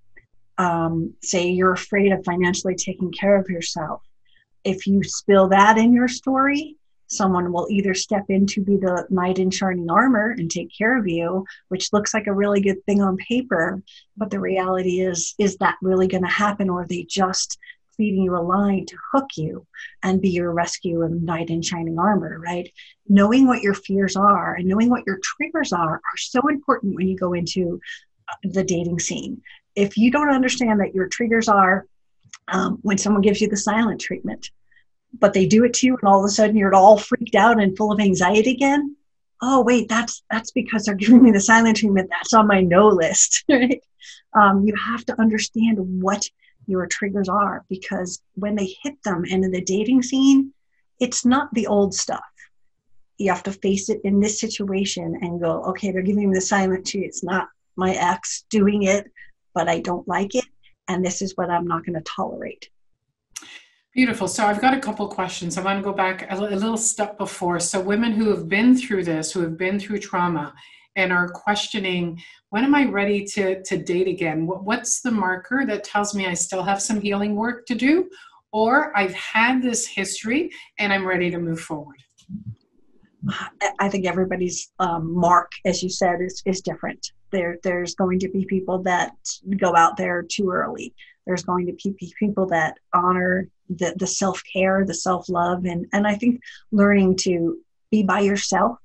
um, 0.60 1.14
say 1.22 1.48
you're 1.48 1.72
afraid 1.72 2.12
of 2.12 2.24
financially 2.24 2.74
taking 2.74 3.10
care 3.12 3.36
of 3.36 3.48
yourself, 3.48 4.02
if 4.62 4.86
you 4.86 5.02
spill 5.02 5.48
that 5.48 5.78
in 5.78 5.92
your 5.92 6.08
story, 6.08 6.76
someone 7.06 7.52
will 7.52 7.66
either 7.70 7.94
step 7.94 8.24
in 8.28 8.46
to 8.46 8.60
be 8.60 8.76
the 8.76 9.06
knight 9.10 9.38
in 9.38 9.50
shining 9.50 9.90
armor 9.90 10.34
and 10.38 10.50
take 10.50 10.70
care 10.76 10.96
of 10.96 11.08
you 11.08 11.44
which 11.68 11.92
looks 11.92 12.14
like 12.14 12.28
a 12.28 12.32
really 12.32 12.60
good 12.60 12.80
thing 12.84 13.02
on 13.02 13.16
paper 13.16 13.82
but 14.16 14.30
the 14.30 14.38
reality 14.38 15.00
is 15.00 15.34
is 15.36 15.56
that 15.56 15.74
really 15.82 16.06
going 16.06 16.22
to 16.22 16.30
happen 16.30 16.70
or 16.70 16.86
they 16.86 17.02
just 17.02 17.58
feeding 17.96 18.22
you 18.22 18.34
a 18.34 18.40
line 18.40 18.86
to 18.86 18.96
hook 19.12 19.26
you 19.36 19.66
and 20.02 20.22
be 20.22 20.30
your 20.30 20.52
rescue 20.52 21.02
and 21.02 21.22
knight 21.22 21.50
in 21.50 21.60
shining 21.60 21.98
armor 21.98 22.38
right? 22.38 22.72
Knowing 23.08 23.46
what 23.46 23.60
your 23.60 23.74
fears 23.74 24.16
are 24.16 24.54
and 24.54 24.66
knowing 24.66 24.88
what 24.88 25.04
your 25.06 25.18
triggers 25.22 25.72
are 25.72 25.96
are 25.96 26.16
so 26.16 26.40
important 26.48 26.94
when 26.94 27.08
you 27.08 27.16
go 27.18 27.34
into 27.34 27.80
uh, 28.30 28.36
the 28.44 28.64
dating 28.64 29.00
scene 29.00 29.42
if 29.74 29.96
you 29.96 30.10
don't 30.10 30.30
understand 30.30 30.80
that 30.80 30.94
your 30.94 31.08
triggers 31.08 31.48
are 31.48 31.86
um, 32.48 32.78
when 32.82 32.98
someone 32.98 33.22
gives 33.22 33.40
you 33.40 33.48
the 33.48 33.56
silent 33.56 34.00
treatment 34.00 34.50
but 35.18 35.32
they 35.32 35.46
do 35.46 35.64
it 35.64 35.74
to 35.74 35.86
you 35.86 35.96
and 35.96 36.08
all 36.08 36.20
of 36.20 36.24
a 36.24 36.28
sudden 36.28 36.56
you're 36.56 36.74
all 36.74 36.98
freaked 36.98 37.34
out 37.34 37.60
and 37.60 37.76
full 37.76 37.92
of 37.92 38.00
anxiety 38.00 38.50
again 38.52 38.96
oh 39.42 39.62
wait 39.62 39.88
that's 39.88 40.22
that's 40.30 40.50
because 40.50 40.84
they're 40.84 40.94
giving 41.04 41.22
me 41.22 41.30
the 41.30 41.40
silent 41.40 41.76
treatment. 41.76 42.10
That's 42.10 42.34
on 42.34 42.46
my 42.46 42.60
no 42.60 42.88
list. 42.88 43.44
Right. 43.50 43.82
Um, 44.32 44.64
you 44.64 44.74
have 44.76 45.04
to 45.06 45.20
understand 45.20 45.78
what 46.00 46.24
your 46.66 46.86
triggers 46.86 47.28
are 47.28 47.64
because 47.68 48.22
when 48.34 48.54
they 48.54 48.76
hit 48.82 49.02
them 49.02 49.24
and 49.28 49.44
in 49.44 49.50
the 49.50 49.60
dating 49.60 50.02
scene 50.02 50.52
it's 51.00 51.24
not 51.24 51.52
the 51.52 51.66
old 51.66 51.94
stuff. 51.94 52.22
You 53.18 53.32
have 53.32 53.42
to 53.44 53.52
face 53.52 53.88
it 53.88 54.00
in 54.04 54.20
this 54.20 54.40
situation 54.40 55.18
and 55.20 55.40
go 55.40 55.64
okay 55.64 55.90
they're 55.90 56.02
giving 56.02 56.30
me 56.30 56.34
the 56.34 56.40
silent 56.40 56.86
treatment 56.86 57.10
it's 57.10 57.24
not 57.24 57.48
my 57.76 57.94
ex 57.94 58.44
doing 58.50 58.84
it 58.84 59.10
but 59.54 59.68
i 59.68 59.80
don't 59.80 60.06
like 60.08 60.34
it 60.34 60.44
and 60.88 61.04
this 61.04 61.22
is 61.22 61.36
what 61.36 61.50
i'm 61.50 61.66
not 61.66 61.84
going 61.84 61.94
to 61.94 62.02
tolerate 62.02 62.68
Beautiful. 63.92 64.28
So 64.28 64.46
I've 64.46 64.60
got 64.60 64.72
a 64.72 64.78
couple 64.78 65.08
questions. 65.08 65.58
I 65.58 65.62
want 65.62 65.80
to 65.80 65.82
go 65.82 65.92
back 65.92 66.30
a, 66.30 66.36
little 66.36 66.76
step 66.76 67.18
before. 67.18 67.58
So 67.58 67.80
women 67.80 68.12
who 68.12 68.30
have 68.30 68.48
been 68.48 68.76
through 68.76 69.02
this, 69.02 69.32
who 69.32 69.40
have 69.40 69.58
been 69.58 69.80
through 69.80 69.98
trauma, 69.98 70.54
and 70.94 71.12
are 71.12 71.28
questioning, 71.28 72.20
when 72.50 72.62
am 72.64 72.74
I 72.74 72.84
ready 72.84 73.24
to 73.24 73.62
to 73.64 73.76
date 73.76 74.06
again? 74.06 74.46
What's 74.46 75.00
the 75.00 75.10
marker 75.10 75.64
that 75.66 75.82
tells 75.82 76.14
me 76.14 76.26
I 76.26 76.34
still 76.34 76.62
have 76.62 76.80
some 76.80 77.00
healing 77.00 77.34
work 77.34 77.66
to 77.66 77.74
do, 77.74 78.08
or 78.52 78.96
I've 78.96 79.14
had 79.14 79.60
this 79.60 79.88
history 79.88 80.50
and 80.78 80.92
I'm 80.92 81.06
ready 81.06 81.30
to 81.30 81.38
move 81.38 81.60
forward? 81.60 82.00
I 83.80 83.88
think 83.88 84.06
everybody's 84.06 84.72
um, 84.78 85.12
mark, 85.12 85.50
as 85.64 85.82
you 85.82 85.90
said, 85.90 86.20
is 86.20 86.42
is 86.46 86.60
different. 86.60 87.10
There, 87.30 87.58
there's 87.62 87.94
going 87.94 88.20
to 88.20 88.28
be 88.28 88.44
people 88.44 88.82
that 88.82 89.12
go 89.56 89.74
out 89.76 89.96
there 89.96 90.22
too 90.22 90.50
early. 90.50 90.94
There's 91.26 91.44
going 91.44 91.66
to 91.66 91.72
be 91.72 92.14
people 92.18 92.46
that 92.46 92.78
honor 92.92 93.48
the, 93.70 93.94
the 93.96 94.06
self-care 94.06 94.84
the 94.84 94.94
self-love 94.94 95.64
and 95.64 95.86
and 95.92 96.06
i 96.06 96.14
think 96.14 96.40
learning 96.72 97.16
to 97.16 97.58
be 97.90 98.02
by 98.02 98.20
yourself 98.20 98.78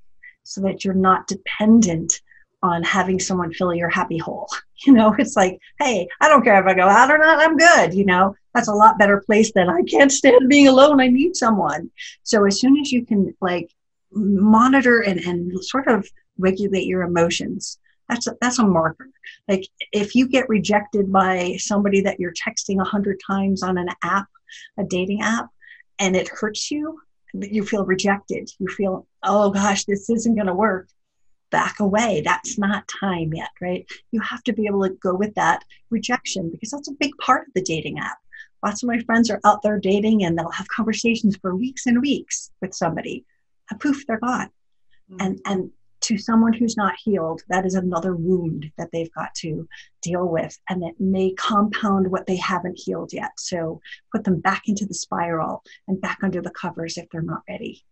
so 0.43 0.61
that 0.61 0.85
you're 0.85 0.93
not 0.93 1.27
dependent 1.27 2.21
on 2.61 2.83
having 2.83 3.19
someone 3.19 3.53
fill 3.53 3.73
your 3.73 3.89
happy 3.89 4.17
hole. 4.17 4.47
You 4.85 4.91
know 4.91 5.15
it's 5.17 5.37
like 5.37 5.57
hey 5.79 6.05
i 6.19 6.27
don't 6.27 6.43
care 6.43 6.59
if 6.59 6.67
i 6.67 6.73
go 6.73 6.87
out 6.87 7.09
or 7.09 7.17
not 7.17 7.39
i'm 7.39 7.57
good 7.57 7.93
you 7.93 8.05
know? 8.05 8.35
That's 8.53 8.67
a 8.67 8.73
lot 8.73 8.99
better 8.99 9.23
place 9.25 9.51
than 9.53 9.69
i 9.69 9.81
can't 9.83 10.11
stand 10.11 10.49
being 10.49 10.67
alone 10.67 10.99
i 10.99 11.07
need 11.07 11.35
someone. 11.35 11.89
So 12.23 12.45
as 12.45 12.59
soon 12.59 12.77
as 12.77 12.91
you 12.91 13.05
can 13.05 13.33
like 13.39 13.71
monitor 14.11 14.99
and, 14.99 15.19
and 15.21 15.63
sort 15.63 15.87
of 15.87 16.07
regulate 16.37 16.85
your 16.85 17.03
emotions 17.03 17.79
that's 18.09 18.27
a, 18.27 18.35
that's 18.41 18.59
a 18.59 18.65
marker 18.65 19.09
like 19.47 19.67
if 19.91 20.15
you 20.15 20.27
get 20.27 20.47
rejected 20.49 21.11
by 21.11 21.55
somebody 21.57 22.01
that 22.01 22.19
you're 22.19 22.33
texting 22.33 22.79
a 22.81 22.85
hundred 22.85 23.19
times 23.25 23.63
on 23.63 23.77
an 23.77 23.89
app 24.03 24.27
a 24.77 24.83
dating 24.83 25.21
app 25.21 25.49
and 25.99 26.15
it 26.15 26.29
hurts 26.29 26.71
you, 26.71 26.99
you 27.33 27.65
feel 27.65 27.85
rejected. 27.85 28.49
You 28.59 28.67
feel, 28.67 29.07
oh 29.23 29.49
gosh, 29.51 29.85
this 29.85 30.09
isn't 30.09 30.35
going 30.35 30.47
to 30.47 30.53
work. 30.53 30.89
Back 31.51 31.79
away. 31.79 32.21
That's 32.25 32.57
not 32.57 32.87
time 32.87 33.33
yet, 33.33 33.49
right? 33.61 33.85
You 34.11 34.19
have 34.21 34.43
to 34.43 34.53
be 34.53 34.65
able 34.65 34.83
to 34.83 34.89
go 34.95 35.13
with 35.13 35.33
that 35.35 35.63
rejection 35.89 36.49
because 36.49 36.71
that's 36.71 36.89
a 36.89 36.95
big 36.99 37.11
part 37.21 37.47
of 37.47 37.53
the 37.53 37.61
dating 37.61 37.99
app. 37.99 38.17
Lots 38.63 38.83
of 38.83 38.87
my 38.87 38.99
friends 38.99 39.29
are 39.29 39.39
out 39.45 39.61
there 39.61 39.79
dating 39.79 40.25
and 40.25 40.37
they'll 40.37 40.49
have 40.49 40.67
conversations 40.67 41.37
for 41.37 41.55
weeks 41.55 41.85
and 41.85 42.01
weeks 42.01 42.51
with 42.61 42.73
somebody. 42.73 43.25
And 43.69 43.79
poof, 43.79 44.05
they're 44.05 44.19
gone. 44.19 44.49
Mm-hmm. 45.09 45.21
And 45.21 45.39
and 45.45 45.71
to 46.05 46.17
someone 46.19 46.53
who's 46.53 46.77
not 46.77 46.93
healed, 47.03 47.41
that 47.49 47.65
is 47.65 47.73
another 47.73 48.15
wound 48.15 48.71
that 48.77 48.89
they've 48.91 49.11
got 49.13 49.33
to 49.35 49.67
deal 50.03 50.27
with, 50.27 50.55
and 50.69 50.83
it 50.83 50.95
may 50.99 51.33
compound 51.33 52.09
what 52.09 52.27
they 52.27 52.35
haven't 52.35 52.77
healed 52.77 53.11
yet. 53.11 53.31
So 53.37 53.81
put 54.11 54.23
them 54.23 54.39
back 54.39 54.63
into 54.67 54.85
the 54.85 54.93
spiral 54.93 55.63
and 55.87 55.99
back 55.99 56.19
under 56.21 56.41
the 56.41 56.51
covers 56.51 56.97
if 56.97 57.09
they're 57.09 57.23
not 57.23 57.41
ready. 57.49 57.83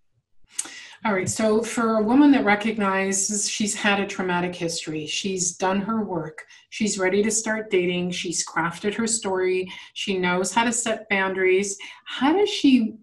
All 1.06 1.12
right. 1.12 1.28
So, 1.28 1.62
for 1.62 1.98
a 1.98 2.04
woman 2.04 2.32
that 2.32 2.46
recognizes 2.46 3.50
she's 3.50 3.76
had 3.76 4.00
a 4.00 4.06
traumatic 4.06 4.56
history, 4.56 5.06
she's 5.06 5.58
done 5.58 5.82
her 5.82 6.02
work, 6.04 6.46
she's 6.70 6.98
ready 6.98 7.22
to 7.24 7.32
start 7.32 7.70
dating, 7.70 8.12
she's 8.12 8.46
crafted 8.46 8.94
her 8.94 9.08
story, 9.08 9.70
she 9.94 10.18
knows 10.18 10.54
how 10.54 10.64
to 10.64 10.72
set 10.72 11.10
boundaries. 11.10 11.78
How 12.06 12.32
does 12.32 12.50
she? 12.50 12.96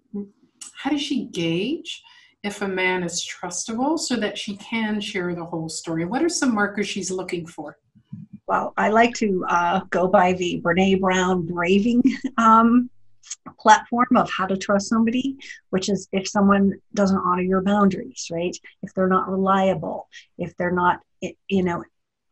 How 0.77 0.91
does 0.91 1.03
she 1.03 1.27
gauge 1.27 2.03
if 2.43 2.63
a 2.63 2.69
man 2.69 3.03
is 3.03 3.27
trustable 3.27 3.99
so 3.99 4.17
that 4.17 4.39
she 4.39 4.57
can 4.57 5.01
share 5.01 5.35
the 5.35 5.45
whole 5.45 5.69
story? 5.69 6.05
What 6.05 6.23
are 6.23 6.29
some 6.29 6.55
markers 6.55 6.89
she's 6.89 7.11
looking 7.11 7.47
for? 7.47 7.79
Well, 8.47 8.73
I 8.77 8.89
like 8.89 9.15
to 9.15 9.45
uh, 9.49 9.81
go 9.91 10.09
by 10.09 10.33
the 10.33 10.61
Brene 10.61 11.01
Brown 11.01 11.47
braving 11.47 12.03
um, 12.39 12.91
platform 13.61 14.09
of 14.17 14.31
how 14.31 14.47
to 14.47 14.57
trust 14.57 14.89
somebody, 14.89 15.37
which 15.71 15.89
is 15.89 16.09
if 16.13 16.27
someone 16.27 16.75
doesn't 16.95 17.19
honor 17.19 17.43
your 17.43 17.61
boundaries, 17.61 18.27
right? 18.31 18.57
If 18.83 18.93
they're 18.95 19.07
not 19.07 19.29
reliable, 19.29 20.09
if 20.39 20.57
they're 20.57 20.73
not, 20.73 21.01
you 21.21 21.63
know, 21.63 21.85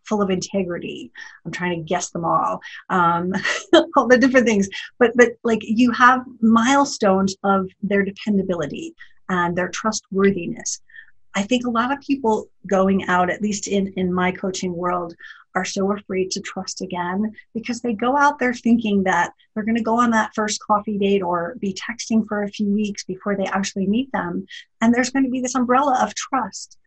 full 0.09 0.23
of 0.23 0.31
integrity. 0.31 1.13
I'm 1.45 1.53
trying 1.53 1.79
to 1.79 1.85
guess 1.85 2.11
them 2.11 2.25
all, 2.25 2.61
um, 2.89 3.33
all 3.97 4.09
the 4.09 4.19
different 4.19 4.47
things. 4.47 4.69
But 4.99 5.13
but 5.15 5.33
like 5.45 5.61
you 5.63 5.93
have 5.93 6.25
milestones 6.41 7.37
of 7.45 7.69
their 7.83 8.05
dependability 8.05 8.95
and 9.29 9.57
their 9.57 9.69
trustworthiness. 9.69 10.81
I 11.35 11.43
think 11.43 11.67
a 11.67 11.71
lot 11.71 11.93
of 11.93 12.01
people 12.01 12.49
going 12.67 13.05
out, 13.09 13.31
at 13.31 13.43
least 13.43 13.69
in, 13.69 13.93
in 13.97 14.13
my 14.13 14.33
coaching 14.33 14.75
world, 14.75 15.15
are 15.55 15.65
so 15.65 15.93
afraid 15.93 16.31
to 16.31 16.41
trust 16.41 16.81
again 16.81 17.33
because 17.55 17.81
they 17.81 17.93
go 17.93 18.17
out 18.17 18.39
there 18.39 18.55
thinking 18.55 19.05
that 19.05 19.33
they're 19.55 19.65
going 19.65 19.77
to 19.77 19.83
go 19.83 19.99
on 19.99 20.11
that 20.11 20.33
first 20.35 20.61
coffee 20.61 20.99
date 20.99 21.23
or 21.23 21.57
be 21.59 21.75
texting 21.75 22.27
for 22.27 22.43
a 22.43 22.49
few 22.49 22.69
weeks 22.69 23.05
before 23.05 23.37
they 23.37 23.47
actually 23.47 23.87
meet 23.87 24.11
them. 24.13 24.47
And 24.81 24.95
there's 24.95 25.11
going 25.11 25.25
to 25.25 25.31
be 25.31 25.41
this 25.41 25.55
umbrella 25.55 25.99
of 26.03 26.15
trust 26.15 26.79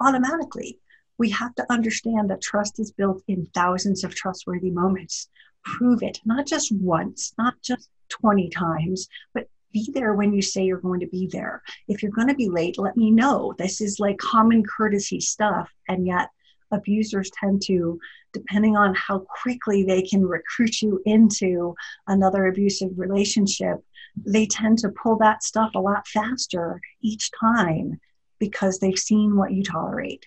automatically. 0.00 0.78
We 1.18 1.30
have 1.30 1.54
to 1.56 1.66
understand 1.70 2.30
that 2.30 2.42
trust 2.42 2.78
is 2.80 2.92
built 2.92 3.22
in 3.28 3.46
thousands 3.54 4.04
of 4.04 4.14
trustworthy 4.14 4.70
moments. 4.70 5.28
Prove 5.64 6.02
it, 6.02 6.20
not 6.24 6.46
just 6.46 6.72
once, 6.72 7.32
not 7.38 7.54
just 7.62 7.88
20 8.08 8.50
times, 8.50 9.08
but 9.32 9.48
be 9.74 9.90
there 9.92 10.14
when 10.14 10.32
you 10.32 10.40
say 10.40 10.64
you're 10.64 10.78
going 10.78 11.00
to 11.00 11.06
be 11.08 11.26
there. 11.26 11.62
If 11.88 12.02
you're 12.02 12.12
going 12.12 12.28
to 12.28 12.34
be 12.34 12.48
late, 12.48 12.78
let 12.78 12.96
me 12.96 13.10
know. 13.10 13.54
This 13.58 13.82
is 13.82 14.00
like 14.00 14.16
common 14.16 14.64
courtesy 14.64 15.20
stuff. 15.20 15.68
And 15.88 16.06
yet, 16.06 16.30
abusers 16.70 17.30
tend 17.38 17.60
to, 17.66 17.98
depending 18.32 18.76
on 18.76 18.94
how 18.94 19.26
quickly 19.42 19.84
they 19.84 20.00
can 20.00 20.24
recruit 20.24 20.80
you 20.80 21.02
into 21.04 21.74
another 22.06 22.46
abusive 22.46 22.90
relationship, 22.96 23.78
they 24.16 24.46
tend 24.46 24.78
to 24.78 24.90
pull 24.90 25.18
that 25.18 25.42
stuff 25.42 25.72
a 25.74 25.80
lot 25.80 26.06
faster 26.06 26.80
each 27.02 27.30
time 27.38 28.00
because 28.38 28.78
they've 28.78 28.98
seen 28.98 29.36
what 29.36 29.52
you 29.52 29.62
tolerate. 29.62 30.24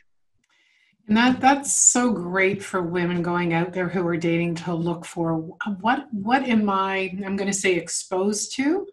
And 1.08 1.16
that 1.16 1.40
that's 1.40 1.74
so 1.74 2.12
great 2.12 2.62
for 2.62 2.82
women 2.82 3.22
going 3.22 3.54
out 3.54 3.72
there 3.72 3.88
who 3.88 4.06
are 4.06 4.18
dating 4.18 4.56
to 4.56 4.74
look 4.74 5.06
for 5.06 5.38
what 5.80 6.08
what 6.12 6.44
am 6.44 6.70
I 6.70 7.18
I'm 7.26 7.38
going 7.38 7.50
to 7.50 7.58
say 7.58 7.76
exposed 7.76 8.54
to? 8.56 8.86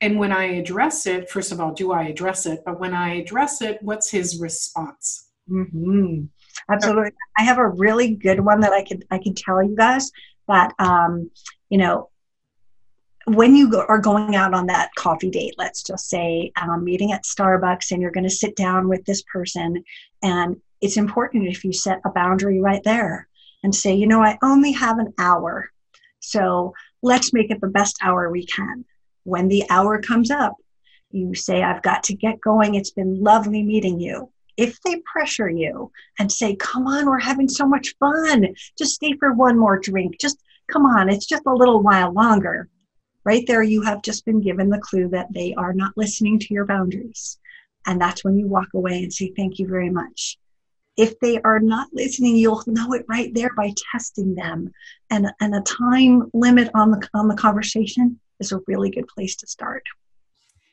And 0.00 0.18
when 0.18 0.32
I 0.32 0.44
address 0.44 1.06
it 1.06 1.28
first 1.28 1.52
of 1.52 1.60
all 1.60 1.74
do 1.74 1.92
I 1.92 2.04
address 2.04 2.46
it? 2.46 2.62
But 2.64 2.80
when 2.80 2.94
I 2.94 3.16
address 3.16 3.60
it 3.60 3.78
what's 3.82 4.10
his 4.10 4.40
response? 4.40 5.26
Mm-hmm. 5.50 6.24
absolutely. 6.70 7.12
I 7.38 7.42
have 7.42 7.58
a 7.58 7.68
really 7.68 8.14
good 8.14 8.40
one 8.40 8.60
that 8.60 8.72
I 8.72 8.82
could 8.82 9.04
I 9.10 9.18
could 9.18 9.36
tell 9.36 9.62
you 9.62 9.76
guys 9.76 10.10
that 10.46 10.72
um, 10.78 11.30
you 11.68 11.76
know 11.76 12.08
when 13.26 13.54
you 13.54 13.70
go, 13.70 13.84
are 13.88 13.98
going 13.98 14.34
out 14.36 14.54
on 14.54 14.66
that 14.66 14.88
coffee 14.96 15.28
date, 15.28 15.54
let's 15.58 15.82
just 15.82 16.08
say 16.08 16.50
um, 16.60 16.84
meeting 16.84 17.12
at 17.12 17.24
Starbucks, 17.24 17.90
and 17.90 18.00
you're 18.00 18.10
going 18.10 18.24
to 18.24 18.30
sit 18.30 18.56
down 18.56 18.88
with 18.88 19.04
this 19.04 19.22
person, 19.22 19.84
and 20.22 20.56
it's 20.80 20.96
important 20.96 21.48
if 21.48 21.64
you 21.64 21.72
set 21.72 22.00
a 22.04 22.10
boundary 22.10 22.60
right 22.60 22.82
there 22.84 23.28
and 23.62 23.74
say, 23.74 23.94
you 23.94 24.06
know, 24.06 24.22
I 24.22 24.38
only 24.42 24.72
have 24.72 24.98
an 24.98 25.12
hour. 25.18 25.70
So 26.20 26.74
let's 27.02 27.32
make 27.32 27.50
it 27.50 27.60
the 27.60 27.68
best 27.68 27.96
hour 28.02 28.30
we 28.30 28.46
can. 28.46 28.84
When 29.24 29.48
the 29.48 29.64
hour 29.70 30.00
comes 30.00 30.30
up, 30.30 30.54
you 31.10 31.34
say, 31.34 31.62
I've 31.62 31.82
got 31.82 32.04
to 32.04 32.14
get 32.14 32.40
going. 32.40 32.74
It's 32.74 32.90
been 32.90 33.22
lovely 33.22 33.62
meeting 33.62 34.00
you. 34.00 34.30
If 34.56 34.80
they 34.82 34.96
pressure 35.04 35.48
you 35.48 35.92
and 36.18 36.30
say, 36.30 36.56
Come 36.56 36.86
on, 36.86 37.06
we're 37.06 37.18
having 37.18 37.48
so 37.48 37.66
much 37.66 37.94
fun, 37.98 38.54
just 38.76 38.94
stay 38.94 39.12
for 39.18 39.32
one 39.32 39.58
more 39.58 39.78
drink, 39.78 40.18
just 40.20 40.38
come 40.70 40.84
on, 40.84 41.08
it's 41.08 41.26
just 41.26 41.44
a 41.46 41.54
little 41.54 41.82
while 41.82 42.12
longer. 42.12 42.68
Right 43.24 43.46
there, 43.46 43.62
you 43.62 43.82
have 43.82 44.02
just 44.02 44.24
been 44.24 44.40
given 44.40 44.68
the 44.68 44.78
clue 44.78 45.08
that 45.10 45.32
they 45.32 45.54
are 45.54 45.72
not 45.72 45.92
listening 45.96 46.38
to 46.40 46.54
your 46.54 46.64
boundaries. 46.64 47.38
And 47.86 48.00
that's 48.00 48.24
when 48.24 48.36
you 48.36 48.48
walk 48.48 48.68
away 48.74 49.02
and 49.02 49.12
say, 49.12 49.32
Thank 49.36 49.58
you 49.58 49.68
very 49.68 49.90
much. 49.90 50.38
If 50.98 51.18
they 51.20 51.40
are 51.42 51.60
not 51.60 51.88
listening, 51.92 52.36
you'll 52.36 52.62
know 52.66 52.92
it 52.92 53.06
right 53.08 53.32
there 53.32 53.50
by 53.56 53.72
testing 53.92 54.34
them. 54.34 54.70
And, 55.10 55.28
and 55.40 55.54
a 55.54 55.60
time 55.62 56.28
limit 56.34 56.70
on 56.74 56.90
the, 56.90 57.08
on 57.14 57.28
the 57.28 57.36
conversation 57.36 58.20
is 58.40 58.52
a 58.52 58.60
really 58.66 58.90
good 58.90 59.08
place 59.08 59.36
to 59.36 59.46
start. 59.46 59.84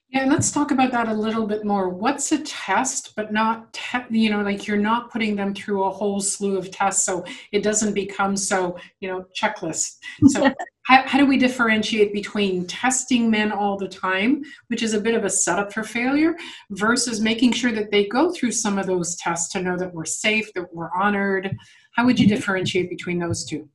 Yeah, 0.10 0.26
let's 0.26 0.52
talk 0.52 0.72
about 0.72 0.92
that 0.92 1.08
a 1.08 1.14
little 1.14 1.46
bit 1.46 1.66
more. 1.66 1.90
What's 1.90 2.32
a 2.32 2.42
test, 2.44 3.14
but 3.16 3.34
not, 3.34 3.74
te- 3.74 4.00
you 4.10 4.30
know, 4.30 4.42
like 4.42 4.66
you're 4.66 4.78
not 4.78 5.12
putting 5.12 5.36
them 5.36 5.54
through 5.54 5.84
a 5.84 5.90
whole 5.92 6.22
slew 6.22 6.58
of 6.58 6.72
tests 6.72 7.06
so 7.06 7.24
it 7.52 7.64
doesn't 7.64 7.94
become 7.94 8.38
so, 8.38 8.78
you 9.00 9.10
know, 9.10 9.26
checklist. 9.40 9.98
So, 10.28 10.52
how, 10.86 11.02
how 11.08 11.18
do 11.18 11.26
we 11.26 11.38
differentiate 11.38 12.14
between 12.14 12.66
testing 12.68 13.30
men 13.30 13.52
all 13.52 13.76
the 13.76 13.88
time, 13.88 14.44
which 14.68 14.84
is 14.84 14.94
a 14.94 15.02
bit 15.02 15.16
of 15.16 15.26
a 15.26 15.30
setup 15.30 15.74
for 15.74 15.84
failure, 15.84 16.36
versus 16.72 17.20
making 17.20 17.52
sure 17.52 17.72
that 17.72 17.92
they 17.92 18.06
go 18.06 18.32
through 18.32 18.52
some 18.52 18.78
of 18.78 18.86
those 18.86 19.16
tests 19.16 19.52
to 19.54 19.62
know 19.62 19.78
that 19.78 19.94
we're 19.94 20.06
safe, 20.06 20.54
that 20.54 20.74
we're 20.74 20.92
honored? 20.96 21.56
How 21.96 22.06
would 22.06 22.20
you 22.20 22.28
differentiate 22.28 22.90
between 22.90 23.20
those 23.20 23.46
two? 23.46 23.68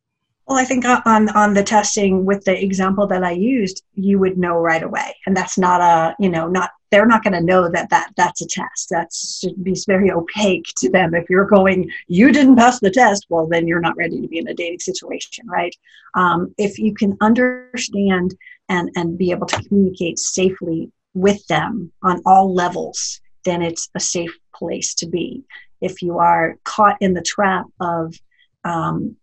Well, 0.50 0.58
I 0.58 0.64
think 0.64 0.84
on 0.84 1.28
on 1.28 1.54
the 1.54 1.62
testing 1.62 2.24
with 2.24 2.42
the 2.42 2.60
example 2.60 3.06
that 3.06 3.22
I 3.22 3.30
used, 3.30 3.84
you 3.94 4.18
would 4.18 4.36
know 4.36 4.58
right 4.58 4.82
away, 4.82 5.14
and 5.24 5.36
that's 5.36 5.56
not 5.56 5.80
a 5.80 6.16
you 6.18 6.28
know 6.28 6.48
not 6.48 6.70
they're 6.90 7.06
not 7.06 7.22
going 7.22 7.34
to 7.34 7.40
know 7.40 7.70
that 7.70 7.88
that 7.90 8.10
that's 8.16 8.40
a 8.40 8.48
test. 8.48 8.88
That 8.90 9.12
should 9.14 9.62
be 9.62 9.76
very 9.86 10.10
opaque 10.10 10.66
to 10.78 10.90
them. 10.90 11.14
If 11.14 11.30
you're 11.30 11.46
going, 11.46 11.88
you 12.08 12.32
didn't 12.32 12.56
pass 12.56 12.80
the 12.80 12.90
test, 12.90 13.26
well, 13.28 13.46
then 13.46 13.68
you're 13.68 13.78
not 13.78 13.96
ready 13.96 14.20
to 14.20 14.26
be 14.26 14.38
in 14.38 14.48
a 14.48 14.54
dating 14.54 14.80
situation, 14.80 15.46
right? 15.46 15.72
Um, 16.14 16.52
if 16.58 16.80
you 16.80 16.94
can 16.94 17.16
understand 17.20 18.34
and 18.68 18.90
and 18.96 19.16
be 19.16 19.30
able 19.30 19.46
to 19.46 19.62
communicate 19.62 20.18
safely 20.18 20.90
with 21.14 21.46
them 21.46 21.92
on 22.02 22.22
all 22.26 22.52
levels, 22.52 23.20
then 23.44 23.62
it's 23.62 23.88
a 23.94 24.00
safe 24.00 24.36
place 24.52 24.94
to 24.94 25.06
be. 25.06 25.44
If 25.80 26.02
you 26.02 26.18
are 26.18 26.56
caught 26.64 26.96
in 27.00 27.14
the 27.14 27.22
trap 27.22 27.66
of 27.80 28.16
um, 28.64 29.16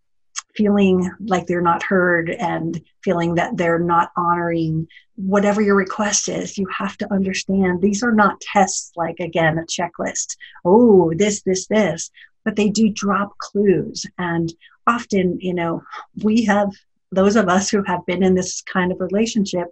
feeling 0.58 1.10
like 1.20 1.46
they're 1.46 1.62
not 1.62 1.84
heard 1.84 2.30
and 2.32 2.82
feeling 3.04 3.36
that 3.36 3.56
they're 3.56 3.80
not 3.80 4.12
honoring 4.18 4.88
whatever 5.16 5.62
your 5.62 5.76
request 5.76 6.28
is 6.28 6.58
you 6.58 6.68
have 6.76 6.98
to 6.98 7.12
understand 7.14 7.82
these 7.82 8.04
are 8.04 8.12
not 8.12 8.42
tests 8.42 8.92
like 8.96 9.20
again 9.20 9.58
a 9.58 9.64
checklist. 9.64 10.36
Oh 10.66 11.14
this 11.16 11.44
this 11.44 11.68
this. 11.68 12.10
But 12.44 12.56
they 12.56 12.70
do 12.70 12.90
drop 12.90 13.38
clues. 13.40 14.06
And 14.18 14.54
often 14.88 15.40
you 15.40 15.54
know 15.54 15.84
we 16.24 16.44
have 16.46 16.72
those 17.12 17.36
of 17.36 17.48
us 17.48 17.70
who 17.70 17.84
have 17.84 18.06
been 18.06 18.24
in 18.24 18.36
this 18.36 18.62
kind 18.62 18.92
of 18.92 19.00
relationship 19.00 19.68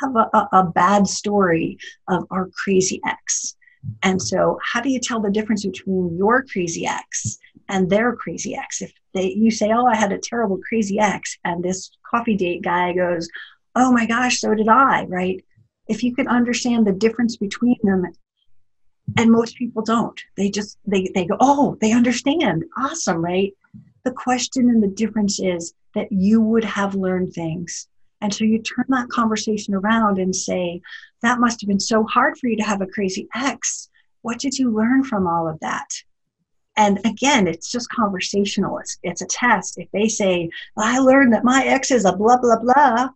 have 0.00 0.14
a, 0.14 0.30
a, 0.32 0.48
a 0.52 0.64
bad 0.64 1.06
story 1.06 1.78
of 2.08 2.24
our 2.30 2.48
crazy 2.64 3.00
ex. 3.06 3.56
And 4.02 4.20
so, 4.20 4.58
how 4.62 4.80
do 4.80 4.90
you 4.90 5.00
tell 5.00 5.20
the 5.20 5.30
difference 5.30 5.64
between 5.64 6.16
your 6.16 6.42
crazy 6.42 6.86
ex 6.86 7.38
and 7.68 7.88
their 7.88 8.14
crazy 8.14 8.54
ex? 8.54 8.82
If 8.82 8.92
they, 9.14 9.32
you 9.32 9.50
say, 9.50 9.70
"Oh, 9.72 9.86
I 9.86 9.96
had 9.96 10.12
a 10.12 10.18
terrible 10.18 10.58
crazy 10.68 10.98
ex," 10.98 11.38
and 11.44 11.62
this 11.62 11.90
coffee 12.08 12.36
date 12.36 12.62
guy 12.62 12.92
goes, 12.92 13.28
"Oh 13.74 13.92
my 13.92 14.06
gosh, 14.06 14.40
so 14.40 14.54
did 14.54 14.68
I," 14.68 15.04
right? 15.04 15.44
If 15.88 16.02
you 16.02 16.14
can 16.14 16.28
understand 16.28 16.86
the 16.86 16.92
difference 16.92 17.36
between 17.36 17.78
them, 17.82 18.06
and 19.16 19.30
most 19.30 19.56
people 19.56 19.82
don't, 19.82 20.20
they 20.36 20.50
just 20.50 20.78
they 20.86 21.10
they 21.14 21.26
go, 21.26 21.36
"Oh, 21.40 21.76
they 21.80 21.92
understand, 21.92 22.64
awesome, 22.76 23.24
right?" 23.24 23.52
The 24.04 24.12
question 24.12 24.70
and 24.70 24.82
the 24.82 24.88
difference 24.88 25.40
is 25.40 25.74
that 25.94 26.12
you 26.12 26.40
would 26.40 26.64
have 26.64 26.94
learned 26.94 27.32
things 27.34 27.88
and 28.20 28.34
so 28.34 28.44
you 28.44 28.60
turn 28.60 28.86
that 28.88 29.08
conversation 29.08 29.74
around 29.74 30.18
and 30.18 30.34
say, 30.34 30.80
that 31.22 31.40
must 31.40 31.60
have 31.60 31.68
been 31.68 31.80
so 31.80 32.04
hard 32.04 32.36
for 32.36 32.48
you 32.48 32.56
to 32.56 32.64
have 32.64 32.80
a 32.80 32.86
crazy 32.86 33.28
ex. 33.34 33.88
What 34.22 34.38
did 34.38 34.58
you 34.58 34.70
learn 34.70 35.04
from 35.04 35.26
all 35.26 35.48
of 35.48 35.60
that? 35.60 35.88
And 36.78 37.00
again, 37.04 37.48
it's 37.48 37.72
just 37.72 37.90
conversational. 37.90 38.78
It's, 38.78 38.98
it's 39.02 39.20
a 39.20 39.26
test. 39.26 39.78
If 39.78 39.90
they 39.90 40.06
say, 40.08 40.48
I 40.76 41.00
learned 41.00 41.32
that 41.32 41.42
my 41.44 41.64
ex 41.64 41.90
is 41.90 42.04
a 42.04 42.12
blah, 42.12 42.38
blah, 42.38 42.60
blah, 42.60 43.08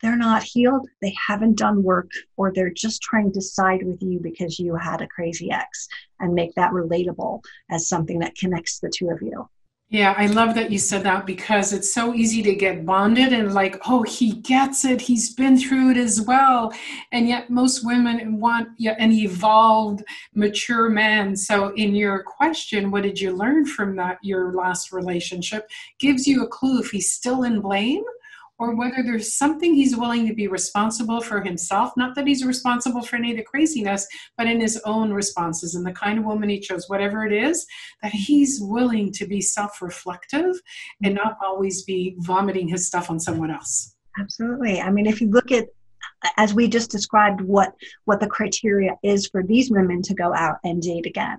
they're 0.00 0.16
not 0.16 0.44
healed, 0.44 0.88
they 1.00 1.14
haven't 1.26 1.58
done 1.58 1.82
work, 1.82 2.10
or 2.36 2.52
they're 2.52 2.70
just 2.70 3.02
trying 3.02 3.32
to 3.32 3.40
side 3.40 3.84
with 3.84 4.02
you 4.02 4.20
because 4.20 4.58
you 4.58 4.76
had 4.76 5.00
a 5.00 5.08
crazy 5.08 5.50
ex 5.50 5.88
and 6.20 6.32
make 6.32 6.54
that 6.54 6.72
relatable 6.72 7.42
as 7.70 7.88
something 7.88 8.20
that 8.20 8.36
connects 8.36 8.78
the 8.78 8.90
two 8.90 9.10
of 9.10 9.20
you. 9.20 9.48
Yeah, 9.92 10.14
I 10.16 10.24
love 10.24 10.54
that 10.54 10.70
you 10.70 10.78
said 10.78 11.02
that 11.02 11.26
because 11.26 11.74
it's 11.74 11.92
so 11.92 12.14
easy 12.14 12.42
to 12.44 12.54
get 12.54 12.86
bonded 12.86 13.34
and 13.34 13.52
like, 13.52 13.78
oh, 13.86 14.02
he 14.04 14.32
gets 14.36 14.86
it. 14.86 15.02
He's 15.02 15.34
been 15.34 15.58
through 15.58 15.90
it 15.90 15.98
as 15.98 16.22
well. 16.22 16.72
And 17.12 17.28
yet, 17.28 17.50
most 17.50 17.84
women 17.84 18.40
want 18.40 18.68
an 18.80 19.12
evolved, 19.12 20.02
mature 20.34 20.88
man. 20.88 21.36
So, 21.36 21.74
in 21.74 21.94
your 21.94 22.22
question, 22.22 22.90
what 22.90 23.02
did 23.02 23.20
you 23.20 23.32
learn 23.36 23.66
from 23.66 23.94
that, 23.96 24.16
your 24.22 24.54
last 24.54 24.92
relationship, 24.92 25.68
gives 25.98 26.26
you 26.26 26.42
a 26.42 26.48
clue 26.48 26.80
if 26.80 26.90
he's 26.90 27.10
still 27.12 27.42
in 27.42 27.60
blame 27.60 28.02
or 28.62 28.76
whether 28.76 29.02
there's 29.02 29.34
something 29.34 29.74
he's 29.74 29.96
willing 29.96 30.24
to 30.24 30.32
be 30.32 30.46
responsible 30.46 31.20
for 31.20 31.40
himself. 31.40 31.92
Not 31.96 32.14
that 32.14 32.28
he's 32.28 32.46
responsible 32.46 33.02
for 33.02 33.16
any 33.16 33.32
of 33.32 33.36
the 33.36 33.42
craziness, 33.42 34.06
but 34.38 34.46
in 34.46 34.60
his 34.60 34.80
own 34.84 35.12
responses 35.12 35.74
and 35.74 35.84
the 35.84 35.90
kind 35.90 36.16
of 36.16 36.24
woman 36.24 36.48
he 36.48 36.60
chose, 36.60 36.88
whatever 36.88 37.26
it 37.26 37.32
is, 37.32 37.66
that 38.04 38.12
he's 38.12 38.60
willing 38.62 39.10
to 39.14 39.26
be 39.26 39.40
self 39.40 39.82
reflective 39.82 40.54
and 41.02 41.12
not 41.12 41.38
always 41.44 41.82
be 41.82 42.14
vomiting 42.18 42.68
his 42.68 42.86
stuff 42.86 43.10
on 43.10 43.18
someone 43.18 43.50
else. 43.50 43.96
Absolutely. 44.20 44.80
I 44.80 44.90
mean, 44.90 45.06
if 45.06 45.20
you 45.20 45.28
look 45.28 45.50
at 45.50 45.66
as 46.36 46.54
we 46.54 46.68
just 46.68 46.88
described 46.88 47.40
what 47.40 47.72
what 48.04 48.20
the 48.20 48.28
criteria 48.28 48.92
is 49.02 49.26
for 49.26 49.42
these 49.42 49.72
women 49.72 50.02
to 50.02 50.14
go 50.14 50.32
out 50.32 50.58
and 50.62 50.80
date 50.80 51.06
again 51.06 51.38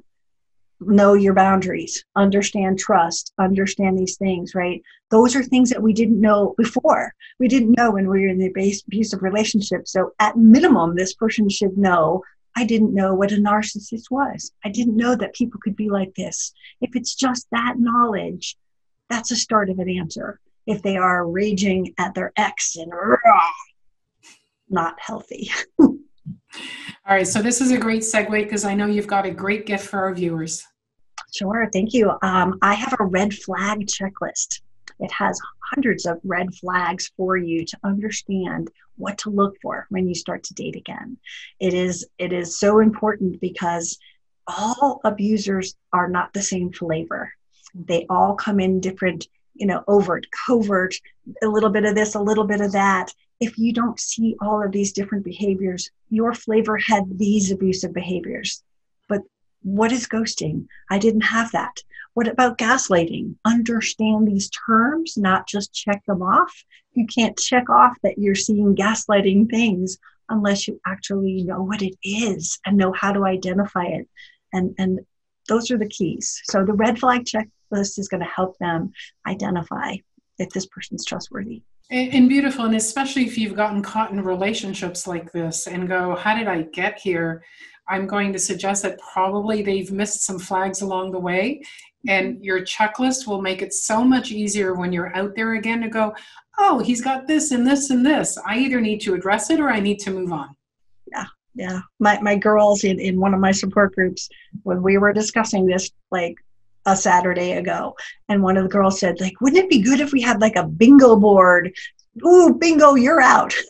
know 0.88 1.14
your 1.14 1.34
boundaries, 1.34 2.04
understand 2.16 2.80
trust, 2.80 3.34
understand 3.40 3.98
these 3.98 4.18
things, 4.18 4.56
right? 4.56 4.82
Those 5.10 5.36
are 5.36 5.44
things 5.44 5.70
that 5.70 5.82
we 5.82 5.94
didn't 5.94 6.20
know 6.20 6.56
before. 6.58 7.14
We 7.40 7.48
didn't 7.48 7.78
know 7.78 7.92
when 7.92 8.10
we 8.10 8.22
were 8.22 8.28
in 8.28 8.38
the 8.38 8.48
abusive 8.88 9.22
relationship. 9.22 9.88
So, 9.88 10.12
at 10.20 10.38
minimum, 10.38 10.96
this 10.96 11.14
person 11.14 11.50
should 11.50 11.78
know 11.78 12.24
I 12.56 12.66
didn't 12.66 12.94
know 12.94 13.16
what 13.16 13.32
a 13.32 13.36
narcissist 13.36 14.12
was. 14.12 14.52
I 14.64 14.70
didn't 14.70 14.96
know 14.96 15.16
that 15.16 15.34
people 15.34 15.60
could 15.64 15.76
be 15.76 15.90
like 15.90 16.14
this. 16.16 16.54
If 16.82 16.96
it's 16.96 17.16
just 17.16 17.48
that 17.52 17.76
knowledge, 17.80 18.58
that's 19.10 19.32
a 19.32 19.36
start 19.36 19.70
of 19.70 19.80
an 19.80 19.90
answer. 19.90 20.40
If 20.68 20.82
they 20.82 20.98
are 20.98 21.28
raging 21.28 21.94
at 21.98 22.14
their 22.14 22.32
ex 22.38 22.76
and 22.76 22.92
rah, 22.92 23.52
not 24.70 25.00
healthy. 25.00 25.50
All 25.80 25.98
right, 27.16 27.28
so 27.28 27.42
this 27.42 27.60
is 27.60 27.72
a 27.72 27.78
great 27.78 28.02
segue 28.02 28.30
because 28.30 28.64
I 28.64 28.76
know 28.76 28.86
you've 28.86 29.08
got 29.08 29.26
a 29.26 29.32
great 29.32 29.66
gift 29.66 29.88
for 29.88 30.00
our 30.00 30.14
viewers. 30.14 30.64
Sure, 31.34 31.68
thank 31.74 31.94
you. 31.94 32.12
Um, 32.22 32.60
I 32.62 32.76
have 32.76 32.96
a 33.00 33.06
red 33.06 33.34
flag 33.34 33.88
checklist. 33.88 34.62
It 35.00 35.12
has 35.12 35.42
hundreds 35.74 36.06
of 36.06 36.20
red 36.24 36.54
flags 36.54 37.12
for 37.18 37.38
you 37.38 37.66
to 37.66 37.78
understand 37.84 38.70
what 38.98 39.18
to 39.20 39.32
look 39.32 39.56
for 39.60 39.88
when 39.90 40.08
you 40.08 40.14
start 40.14 40.44
to 40.44 40.54
date 40.54 40.76
again. 40.76 41.18
It 41.60 41.74
is 41.74 42.06
it 42.20 42.32
is 42.32 42.60
so 42.60 42.80
important 42.80 43.42
because 43.42 43.98
all 44.46 45.02
abusers 45.04 45.76
are 45.92 46.08
not 46.08 46.34
the 46.34 46.44
same 46.44 46.72
flavor. 46.72 47.34
They 47.74 48.06
all 48.10 48.36
come 48.36 48.60
in 48.60 48.80
different, 48.80 49.28
you 49.56 49.66
know, 49.66 49.84
overt, 49.88 50.28
covert, 50.46 50.96
a 51.42 51.48
little 51.48 51.72
bit 51.72 51.86
of 51.86 51.96
this, 51.96 52.14
a 52.14 52.20
little 52.20 52.44
bit 52.44 52.62
of 52.62 52.74
that. 52.74 53.12
If 53.40 53.58
you 53.58 53.74
don't 53.74 54.00
see 54.00 54.36
all 54.40 54.64
of 54.64 54.72
these 54.72 54.94
different 54.94 55.26
behaviors, 55.26 55.90
your 56.10 56.36
flavor 56.36 56.78
had 56.78 57.18
these 57.18 57.52
abusive 57.52 57.94
behaviors. 57.94 58.64
What 59.64 59.92
is 59.92 60.08
ghosting? 60.08 60.68
I 60.90 61.00
didn't 61.00 61.22
have 61.22 61.52
that. 61.52 61.82
What 62.14 62.28
about 62.28 62.58
gaslighting? 62.58 63.36
Understand 63.46 64.28
these 64.28 64.50
terms, 64.50 65.18
not 65.18 65.48
just 65.48 65.74
check 65.74 66.06
them 66.06 66.22
off. 66.22 66.64
You 66.94 67.08
can't 67.08 67.38
check 67.38 67.70
off 67.70 67.98
that 68.04 68.20
you're 68.20 68.36
seeing 68.36 68.76
gaslighting 68.76 69.50
things 69.50 69.98
unless 70.30 70.68
you 70.68 70.80
actually 70.86 71.44
know 71.44 71.64
what 71.64 71.82
it 71.82 71.96
is 72.04 72.60
and 72.66 72.78
know 72.78 72.92
how 72.92 73.14
to 73.14 73.26
identify 73.26 73.86
it. 73.86 74.08
And, 74.52 74.76
and 74.78 75.00
those 75.50 75.72
are 75.72 75.78
the 75.78 75.88
keys. 75.88 76.42
So 76.46 76.64
the 76.64 76.74
red 76.74 77.00
flag 77.00 77.26
checklist 77.26 77.98
is 77.98 78.08
going 78.10 78.22
to 78.22 78.30
help 78.30 78.58
them 78.60 78.92
identify 79.26 79.96
if 80.38 80.50
this 80.50 80.68
person's 80.68 81.06
trustworthy. 81.06 81.64
And, 81.90 82.30
beautiful, 82.30 82.66
and 82.66 82.76
especially 82.76 83.26
if 83.26 83.38
you've 83.38 83.56
gotten 83.56 83.84
caught 83.84 84.12
in 84.12 84.24
relationships 84.24 85.06
like 85.06 85.32
this 85.32 85.68
and 85.68 85.88
go, 85.88 86.16
How 86.16 86.36
did 86.36 86.48
I 86.48 86.64
get 86.64 87.00
here? 87.00 87.44
I'm 87.88 88.08
going 88.08 88.32
to 88.34 88.40
suggest 88.40 88.84
that 88.84 89.00
probably 89.14 89.62
they've 89.62 89.92
missed 89.92 90.24
some 90.24 90.40
flags 90.40 90.82
along 90.82 91.12
the 91.12 91.20
way. 91.20 91.62
And 92.08 92.36
mm-hmm. 92.36 92.44
your 92.44 92.62
checklist 92.62 93.28
will 93.28 93.42
make 93.42 93.62
it 93.62 93.74
so 93.74 94.04
much 94.04 94.32
easier 94.32 94.74
when 94.74 94.92
you're 94.92 95.16
out 95.16 95.36
there 95.36 95.54
again 95.54 95.82
to 95.82 95.90
go, 95.90 96.14
oh, 96.58 96.80
he's 96.80 97.02
got 97.02 97.28
this 97.28 97.52
and 97.52 97.66
this 97.66 97.90
and 97.90 98.06
this. 98.06 98.38
I 98.46 98.58
either 98.58 98.82
need 98.82 99.02
to 99.02 99.14
address 99.14 99.50
it 99.50 99.60
or 99.60 99.70
I 99.70 99.80
need 99.80 100.00
to 100.00 100.12
move 100.12 100.32
on. 100.32 100.50
Yeah, 101.12 101.26
yeah. 101.56 101.82
My 102.00 102.20
my 102.22 102.36
girls 102.36 102.84
in, 102.84 103.00
in 103.00 103.20
one 103.20 103.34
of 103.34 103.40
my 103.40 103.52
support 103.52 103.94
groups, 103.96 104.30
when 104.64 104.82
we 104.82 104.98
were 104.98 105.14
discussing 105.14 105.66
this 105.66 105.92
like 106.12 106.36
a 106.86 106.96
Saturday 106.96 107.54
ago, 107.54 107.96
and 108.30 108.44
one 108.44 108.58
of 108.58 108.64
the 108.64 108.70
girls 108.70 109.00
said, 109.00 109.20
like, 109.22 109.40
wouldn't 109.42 109.64
it 109.64 109.70
be 109.70 109.82
good 109.82 110.00
if 110.00 110.12
we 110.12 110.22
had 110.22 110.42
like 110.42 110.56
a 110.56 110.68
bingo 110.68 111.16
board? 111.16 111.74
Ooh, 112.26 112.54
bingo, 112.54 112.96
you're 112.96 113.22
out. 113.22 113.54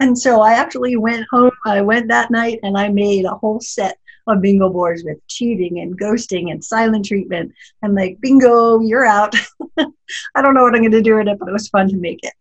And 0.00 0.16
so 0.16 0.42
I 0.42 0.52
actually 0.52 0.94
went 0.94 1.26
home, 1.28 1.50
I 1.66 1.80
went 1.80 2.06
that 2.06 2.30
night 2.30 2.60
and 2.62 2.78
I 2.78 2.88
made 2.88 3.24
a 3.24 3.34
whole 3.34 3.58
set 3.60 3.98
of 4.28 4.40
bingo 4.40 4.70
boards 4.70 5.02
with 5.04 5.18
cheating 5.26 5.80
and 5.80 5.98
ghosting 5.98 6.52
and 6.52 6.64
silent 6.64 7.06
treatment. 7.06 7.52
And 7.82 7.94
like, 7.94 8.20
bingo, 8.20 8.80
you're 8.80 9.06
out. 9.06 9.34
I 9.78 10.42
don't 10.42 10.54
know 10.54 10.62
what 10.62 10.74
I'm 10.74 10.82
going 10.82 10.92
to 10.92 11.02
do 11.02 11.16
with 11.16 11.28
it, 11.28 11.38
but 11.38 11.48
it 11.48 11.52
was 11.52 11.68
fun 11.68 11.88
to 11.88 11.96
make 11.96 12.20
it. 12.22 12.32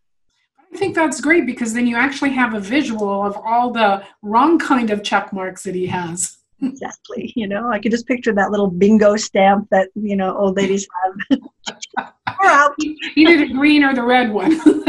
I 0.72 0.78
think 0.78 0.94
that's 0.94 1.22
great 1.22 1.46
because 1.46 1.74
then 1.74 1.88
you 1.88 1.96
actually 1.96 2.32
have 2.32 2.54
a 2.54 2.60
visual 2.60 3.24
of 3.24 3.36
all 3.38 3.72
the 3.72 4.04
wrong 4.22 4.60
kind 4.60 4.92
of 4.92 5.04
check 5.04 5.34
marks 5.34 5.64
that 5.64 5.74
he 5.74 5.88
has. 5.88 6.37
Exactly. 6.62 7.34
You 7.36 7.48
know, 7.48 7.70
I 7.72 7.80
could 7.80 7.92
just 7.92 8.08
picture 8.08 8.34
that 8.34 8.52
little 8.52 8.70
bingo 8.70 9.16
stamp 9.16 9.68
that, 9.70 9.90
you 9.96 10.16
know, 10.16 10.36
old 10.36 10.58
ladies 10.58 10.88
have. 11.04 11.40
We're 12.42 12.50
out. 12.50 12.76
Either 13.16 13.38
the 13.38 13.54
green 13.54 13.84
or 13.84 13.94
the 13.94 14.04
red 14.04 14.32
one. 14.32 14.60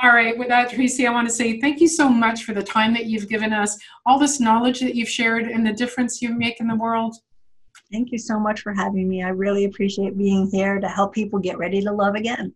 All 0.00 0.12
right, 0.12 0.38
with 0.38 0.48
that, 0.48 0.70
Tracy, 0.70 1.06
I 1.06 1.10
want 1.10 1.28
to 1.28 1.34
say 1.34 1.60
thank 1.60 1.80
you 1.80 1.88
so 1.88 2.08
much 2.08 2.44
for 2.44 2.54
the 2.54 2.62
time 2.62 2.94
that 2.94 3.06
you've 3.06 3.28
given 3.28 3.52
us, 3.52 3.76
all 4.06 4.16
this 4.16 4.38
knowledge 4.38 4.78
that 4.80 4.94
you've 4.94 5.08
shared, 5.08 5.48
and 5.48 5.66
the 5.66 5.72
difference 5.72 6.22
you 6.22 6.32
make 6.32 6.60
in 6.60 6.68
the 6.68 6.76
world. 6.76 7.16
Thank 7.90 8.12
you 8.12 8.18
so 8.18 8.38
much 8.38 8.60
for 8.60 8.72
having 8.72 9.08
me. 9.08 9.24
I 9.24 9.30
really 9.30 9.64
appreciate 9.64 10.16
being 10.16 10.48
here 10.52 10.78
to 10.78 10.88
help 10.88 11.12
people 11.12 11.40
get 11.40 11.58
ready 11.58 11.80
to 11.82 11.90
love 11.90 12.14
again. 12.14 12.54